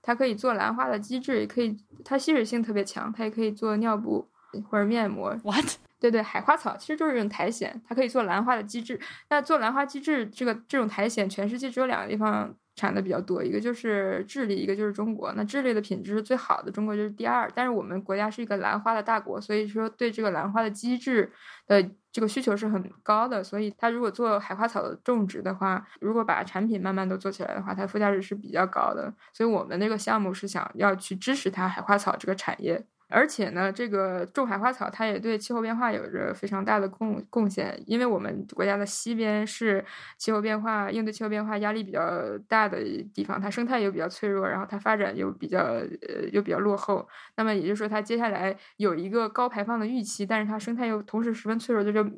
[0.00, 4.28] 它可以做兰花的基质，也可以它吸水性特别强，它也可以做尿布
[4.70, 5.36] 或者面膜。
[5.42, 5.64] What？
[6.00, 8.98] 对对，海花草其实就是这种苔藓，它可以做兰花的基质。
[9.28, 15.32] 那做兰花基质，这个这种苔藓，全世界只有两个地方产的比较多，一个就是智利，一个就是中国。
[15.34, 17.50] 那智利的品质是最好的，中国就是第二。
[17.54, 21.30] 但是我们国家是一个兰花的大国，所以说对这个兰花的机制
[21.66, 23.44] 的这个需求是很高的。
[23.44, 29.12] 所以它如果做海花草的种植的话，如果把产品慢慢都做起来的话，它附加值是比较高的。
[29.32, 32.86] 所以我们那个项目是想要去支持它海花草这个产业。
[33.10, 37.78] 而且呢，这个种海花草，它也对气候变化有着非常大的贡贡献。
[37.86, 39.84] 因为我们国家的西边是
[40.16, 42.00] 气候变化应对气候变化压力比较
[42.48, 42.78] 大的
[43.12, 47.06] 地方，它生态又比较脆弱，然后它发展又比较呃又比较落后。
[47.36, 52.08] 那么也就是说，它接下来有一个高排放的预期，但是它生态又同时十分脆弱，这就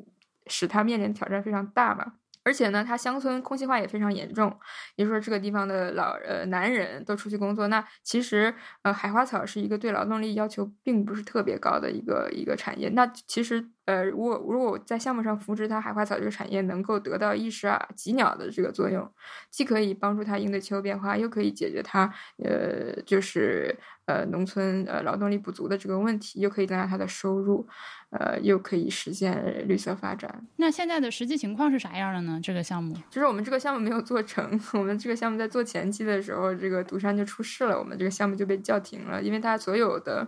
[0.47, 2.13] 使它面临挑战非常大嘛。
[2.43, 4.57] 而且呢，它乡村空气化也非常严重，
[4.95, 7.67] 也就是说这个地方的老呃男人都出去工作。
[7.67, 12.89] 那其实呃海花草是一个对劳动力要求并不是特别高的一个一个产业。
[12.89, 19.09] 那其实呃如果如果在项目上扶持它海花草这个产业能够得到一石啊几鸟的这个作用，
[19.49, 23.75] 既可以帮助它应对气候变化，又可以解决它呃就是
[24.05, 27.67] 呃农村呃劳动力不足的这个问题，又可以增加它的收入。
[28.15, 30.45] 呃，又可以实现绿色发展。
[30.57, 32.39] 那现在的实际情况是啥样的呢？
[32.43, 34.47] 这个项目，就是我们这个项目没有做成。
[34.73, 40.27] 我们这个项目在做前期的时候，这个独山就出事了，我们这个项目就被叫停了，因为它所有的。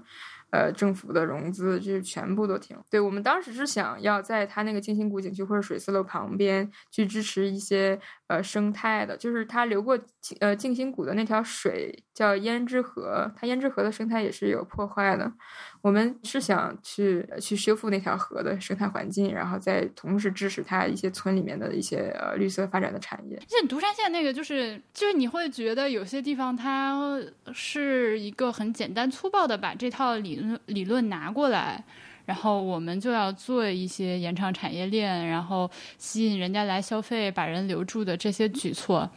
[0.51, 2.77] 呃，政府的融资就是全部都停。
[2.89, 9.99] 对我们当时是想要在它那个静心谷景区或者水丝楼旁边去支持一些呃生态的，就是它流过
[10.39, 15.31] 呃静心谷的那条水叫胭脂河，它胭脂河的生态也是有破坏的。
[15.85, 23.39] 我们是想去去修复那条河的生态环境，然后再同时支持它一些村里面的一些呃绿色发展的产业。
[23.47, 27.21] 像独山县那个，就是就是你会觉得有些地方它
[27.53, 30.59] 是一个很简单粗暴的把这套理论。
[30.65, 31.83] 理论拿过来，
[32.25, 35.69] 然后我们就要做一些延长产业链，然后
[35.99, 39.07] 吸引人家来消费，把人留住的这些举措。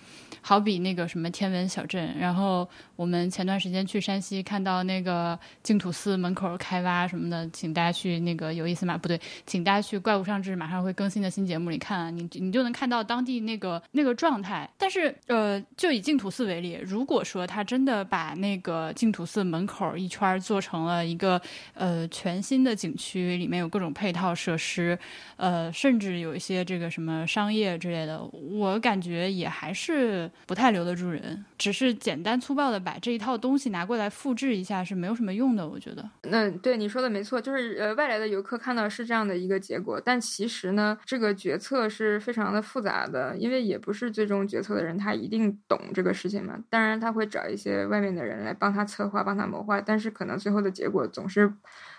[0.41, 2.69] 好比那个什么天文小镇，然后
[2.99, 8.99] 我们前段时间去山西看到那个净土寺门口开挖什么的，请大家去那个有意思吗？
[8.99, 14.69] 不对，请大家去怪物上志马上会更新的新节目里看，你你就能看到当地那个那个状态。
[14.77, 21.41] 但是呃，就以净土寺为例，如果说他真的把那个净土寺门口一圈做成了一个
[21.75, 24.99] 呃全新的景区，里面有各种配套设施，
[25.37, 30.29] 呃，甚至有一些这个什么商业之类的，我感觉也还是。
[30.47, 36.11] 不太留得住人，只是简单粗暴的把这一套东西拿过来复制一下是没有什么用的，我觉得。
[36.23, 46.59] 那对你说的没错，就是呃外来的游客看到是这样的一个结果，但其实呢，这个决策是非常的复杂的，因为也不是最终决策的人他一定懂这个事情嘛。
[46.71, 51.53] 当然他会找一些外面的人来帮他策划、帮他谋划，但是可能最后的结果总是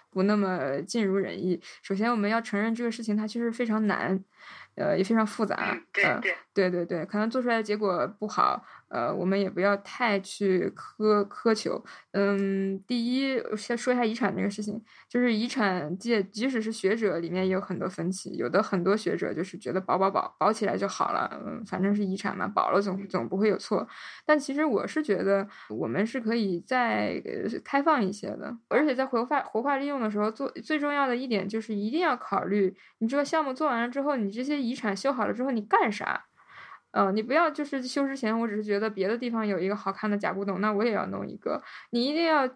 [0.09, 1.61] 不那么尽如人意。
[1.83, 4.19] 首先我们要承认这个事情它确实非常难。
[4.75, 8.63] 呃，也非常复杂，对对对对对，可能做出来的结果不好。
[8.89, 11.83] 呃，我们也不要太去苛苛求。
[12.11, 18.35] 嗯，第一，先说一下遗产这个事情，就是遗产界，即使是学者里面也有很多分歧。
[18.35, 23.87] 有的很多学者就是觉得保保保保起来就好了，嗯，反正是遗产嘛，保了总总不会有错。
[24.25, 27.21] 但其实我是觉得，我们是可以再
[27.63, 36.25] 开放一些的，而且在活化活化利用的时候，做最重要的一点就是一定要考虑，你这个项目做完了之后，你这些遗产修好了之后，你干啥？
[36.91, 41.61] 嗯，你不要就是修之前，我只是觉得别的地方有一个好看的假古董，那我也要弄一个。
[41.91, 42.47] 你一定要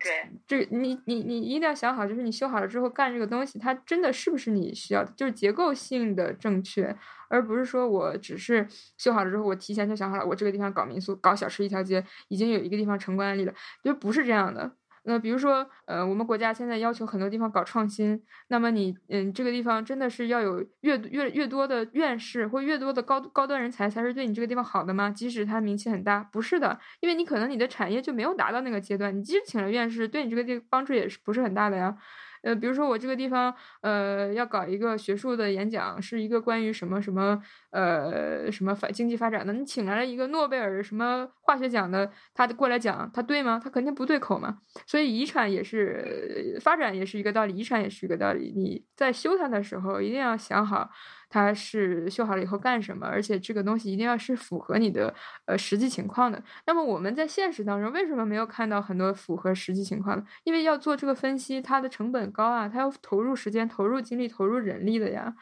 [0.48, 6.96] 这，你你你一定要想好，就是你修好了之后干这个东西，它真的是不是你需要的，就是结构性的正确，
[7.30, 8.68] 而不是说我只是
[8.98, 13.54] 修好了之后，我提前就想好了，我这个地方搞民宿、搞小吃一条街，已经有一个地方成功案例了，
[13.84, 14.72] 就不是这样的。
[15.04, 25.12] 那比如说，呃，我们国家现在要求很多地方搞创新，那么你，嗯，这个地方真的是要有越越越多的院士或越多的高高端人才才是对你这个地方好的吗？
[25.12, 31.97] 即使他名气很大，不是的，因为你可能你的产业就没有达到那个阶段，你即使请了院士，对你这个地帮助也是不是很大的呀。
[32.44, 37.41] 呃，比如说我这个地方，呃，要搞一个学术的演讲，是一个关于什么什么，
[37.72, 43.60] 呃，什么发经济发展的，你请来了一个诺贝尔什么化学奖的，他过来讲，他对吗？
[43.64, 44.60] 他肯定不对口嘛。
[44.86, 48.54] 所以遗产也是发展也是一个道理，遗产也是一个道理。
[48.56, 50.89] 你在修它的时候，一定要想好。
[51.34, 53.08] 它是修好了以后干什么？
[53.08, 55.12] 而且这个东西一定要是符合你的
[55.46, 56.40] 呃实际情况的。
[56.68, 60.24] 那么我们在现实当中为什么没有看到很多符合实际情况的？
[60.44, 65.34] 因为要做这个分析，它的成本高啊，它要投入时间、投入精力、投入人力的呀。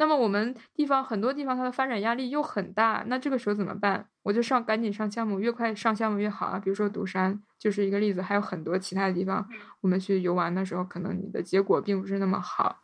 [0.00, 4.06] 那么我们地方很多地方它的发展压力又很大，那这个时候怎么办？
[4.24, 6.58] 我就上赶紧上项目，越快上项目越好啊。
[6.58, 9.48] 比如说独山就是一个例子，还有很多其他的地方，
[9.80, 12.80] 我们去游玩的时候，可能你的结果并不是那么好。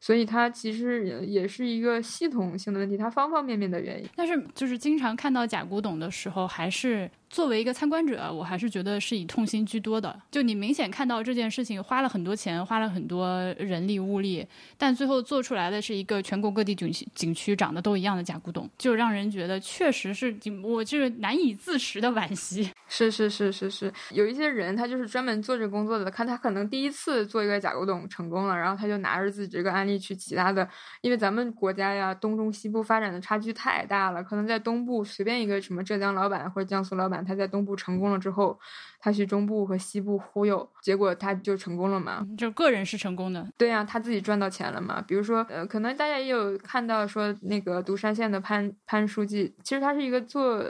[0.00, 4.08] 所以它其实也是一个系统性的问题，它方方面面的原因。
[4.16, 7.08] 但是就是经常看到假古董的时候，还是。
[7.30, 10.20] 作为一个参观者，我还是觉得是以痛心居多的。
[10.32, 14.44] 就你明显看到这件事情花了很多钱，花了很多人力物力，
[14.76, 22.68] 但最后做出来的是一个全国各地景区景区长得都一样的假古董，就让人觉得确实是我就是难以自持的惋惜。
[22.88, 30.68] 是是是是是，有一些人他就是专门做这工作的，看他可能第一次做一个假古董成功了，然后他就拿着自己这个案例去其他的，
[31.00, 37.19] 因为咱们国家呀东中西部发展的差距太大了，可能在东部随便一个什么浙江老板或者江苏老板。
[37.24, 38.58] 他在东部成功了之后，
[39.00, 42.26] 他去中部和西部忽悠，结果他就成功了嘛？
[42.36, 45.02] 就个人是成功的，对呀，他自己赚到钱了嘛？
[45.06, 50.62] 比如说，呃，可能大家也有看到说，那个独山县的潘潘书记，其实他是一个做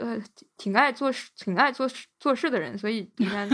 [0.57, 3.49] 挺爱做事、挺爱做事做事的人，所以 你看，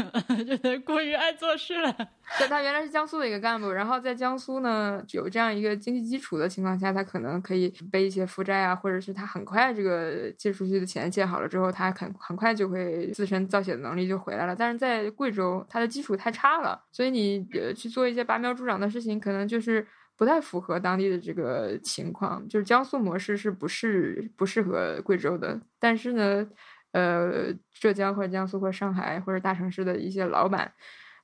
[0.46, 1.96] 真的过于爱做事了。
[2.38, 14.54] 但，他原来是江苏的一个干部，然后在江苏呢有这样一个经济基础的情况下，他可能可以背一些负债啊，或者是他很快这个借出去的钱借好了之后，他很很快就会自身造血的能力就回来了。
[14.54, 22.48] 但是在贵州，它的基础太差了，所以你呃去做一些拔苗助长的事情，可能就是不太符合当地的这个情况。
[22.48, 25.60] 就是江苏模式是不是不适合贵州的？
[25.80, 26.48] 但是呢，
[26.92, 30.72] 呃，浙江或者江苏或上海或者大城市的一些老板。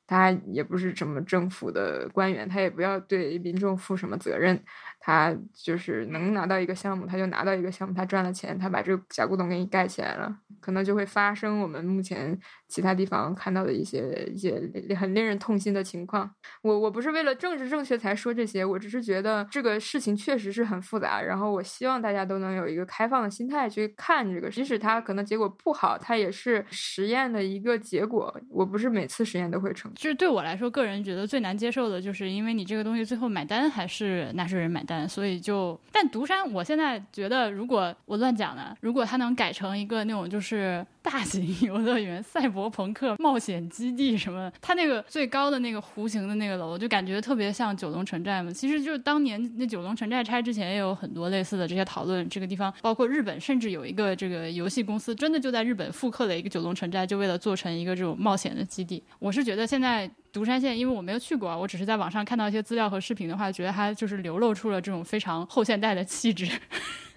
[0.05, 4.61] 他也不是什么政府的官员，他也不要对民众负什么责任。
[4.99, 12.37] 他就是能拿到一个项目，他就拿到一个项目，他赚了钱，他把这个假古董给你盖起来了，可能就会发生我们目前
[12.74, 14.59] 其他地方看到的一些一些
[14.99, 16.28] 很令人痛心的情况。
[16.63, 21.21] 我我不是为了政治正确才说这些，我只是觉得这个事情确实是很复杂。
[21.21, 28.36] 然后我希望大家都能有一个开放的心态去看这个，即使它可能结果不好，它也是实验的一个结果。
[28.49, 29.93] 我不是每次实验都会成。
[29.93, 35.07] 就是对我来说，个人觉得最难接受的就是因为你这个东西最后买单还是纳税人买单。
[35.07, 48.51] 所以就，但独山，我现在觉得，如果我乱讲呢，如果它能改成一个那种就是大型游乐园、赛博朋克冒险基地什么，它那个最高的那个弧形的那个楼，就感觉特别像九龙城寨嘛。
[48.51, 52.28] 其实就是当年那九龙城寨拆之前，也有很多类似的这些讨论。
[52.30, 59.03] 这个地方包括日本，甚至有一个这个游戏公司，真的就在日本复刻了一个九龙城寨，就为了做成一个这种冒险的基地。
[59.20, 60.09] 我是觉得现在。
[60.34, 66.49] 独山县，因为我没有去过，我只是在网上看到一些资料和视频的话，觉得它就是流露出了这种非常后现代的气质。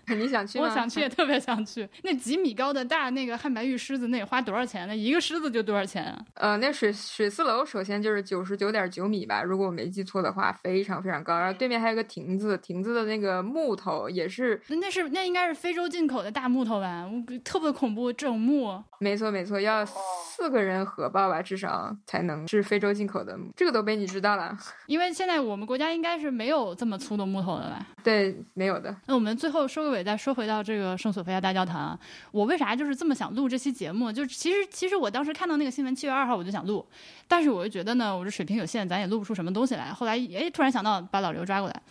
[0.16, 0.66] 你想去吗？
[0.68, 1.88] 我想去，也 特别想去。
[2.02, 4.86] 那几米高的大那个汉白玉狮子，那得花多少钱？
[4.86, 6.24] 呢一个狮子就多少钱啊？
[6.34, 11.36] 呃，那水水四楼首先就是九十九点九米吧，如果我没记错的话，非常非常高。
[11.36, 17.04] 然后对面还有个亭子，亭子的那个木头也是，那是那应该是非洲进口的大木头吧？
[17.42, 18.80] 特别恐怖，这种木。
[19.00, 23.36] 没错没错，要四个人合抱吧，至少才能是非洲进口的。
[23.56, 27.86] 这个都被你知道了， 因为现在我们国家应该是没有这么粗的木头的吧？
[28.04, 28.94] 对，没有的。
[29.06, 29.95] 那我们最后说个。
[30.02, 31.98] 再说回到这个圣索菲亚大教堂，
[32.30, 34.12] 我为啥就是这么想录这期节目？
[34.12, 36.84] 就其实其实我当时看到那个新闻，七月二号我就想录，
[37.28, 39.92] 但是我就觉得呢，我这水平有限，咱也录不出什么东西来。
[39.92, 41.82] 后来哎，突然想到把老刘抓过来。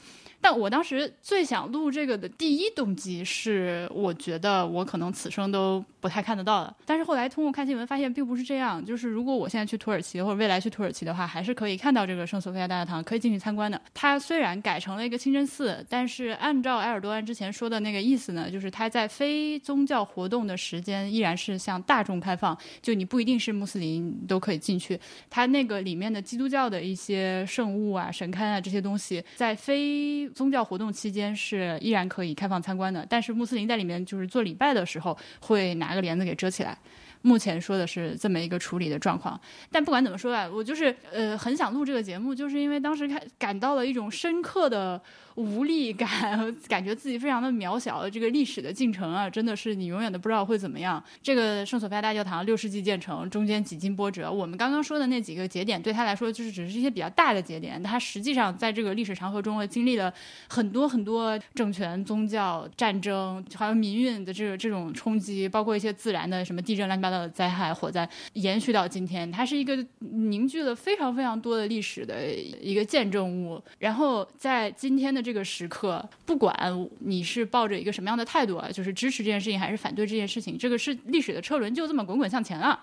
[0.41, 6.75] 但我当时最想录这个的第一动机是，我觉得我可能此生都不太看得到了。
[6.85, 8.83] 但是后来通过看新闻发现，并不是这样。
[8.85, 13.81] 就是如果我现在去土耳其或者未来去土耳其的话，还是可以看到这个圣索菲亚大教堂，可以进去参观的。
[13.91, 24.99] 它虽然改成了一个清真寺，但是按照埃尔多安之前说的那个意思呢，就是它在非宗教活动的时间依然是向大众开放，就你不一定是穆斯林都可以进去。
[25.27, 36.77] 它那个里面的基督教的一些圣物啊、神龛啊这些东西，在非宗教活动期间是依然可以开放参观的，但是穆斯林在里面就是做礼拜的时候会拿个帘子给遮起来。
[37.21, 39.39] 目前说的是这么一个处理的状况，
[39.71, 45.01] 但不管怎么说啊，我就是呃很想录这个节目，就是因为当时看感到了一种深刻的。
[45.35, 48.09] 无力感， 感觉自己非常的渺小。
[48.09, 51.03] 这个历史的进程啊，真的是你永远都不知道会怎么样。
[51.21, 54.31] 这个圣索菲亚大教堂六世纪建成，中间几经波折。
[54.31, 57.81] 我们刚刚说的那几个节点，对他来说就是只是一些比较大的节点。
[57.83, 60.13] 他实际上在这个历史长河中，经历了
[60.47, 69.29] 很多很多政权、宗教、战争，还有民运的这个这种冲击，包括一些自然的什么地震、乱七八糟的灾害、火灾，延续到今天。
[69.29, 73.61] 它是一个凝聚了非常非常多的历史的一个见证物。
[73.79, 75.24] 然后在今天的。
[75.25, 76.55] 这个时刻，不管
[76.99, 82.79] 你是抱着一个什么样的态度啊，就是支持这件事情还是反对这件事情，这个是历史的车轮就这么滚滚向前了，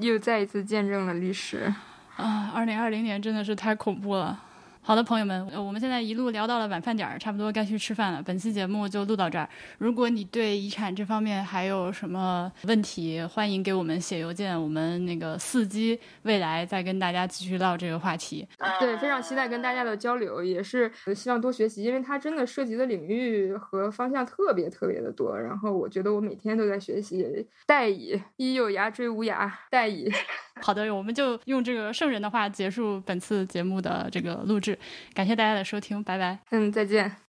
[0.00, 1.72] 又再一次见证了历史
[2.16, 2.50] 啊！
[2.52, 4.42] 二零二零年真的是太恐怖了。
[4.86, 8.22] 好的，朋友们，我们现在一路聊到了晚饭点儿，差不多该去吃饭了。
[8.22, 9.48] 本期节目就录到这儿。
[9.78, 18.46] 如果你对遗产这方面还有什么问题，欢迎给我们写邮件，我们那个伺机未来再跟大家继续唠这个话题。
[18.78, 25.34] 对，非常期待跟大家的交流，也是希望多学习，因为它真的涉及的领域和方向特别特别的多。
[25.40, 27.26] 然后我觉得我每天都在学习。
[27.64, 30.12] 待矣， 一有牙追无涯，待矣。
[30.60, 34.78] 好的，我们就用这个圣人的话结束本次节目的这个录制，
[35.12, 36.38] 感谢大家的收听，拜拜。
[36.50, 37.23] 嗯，再见。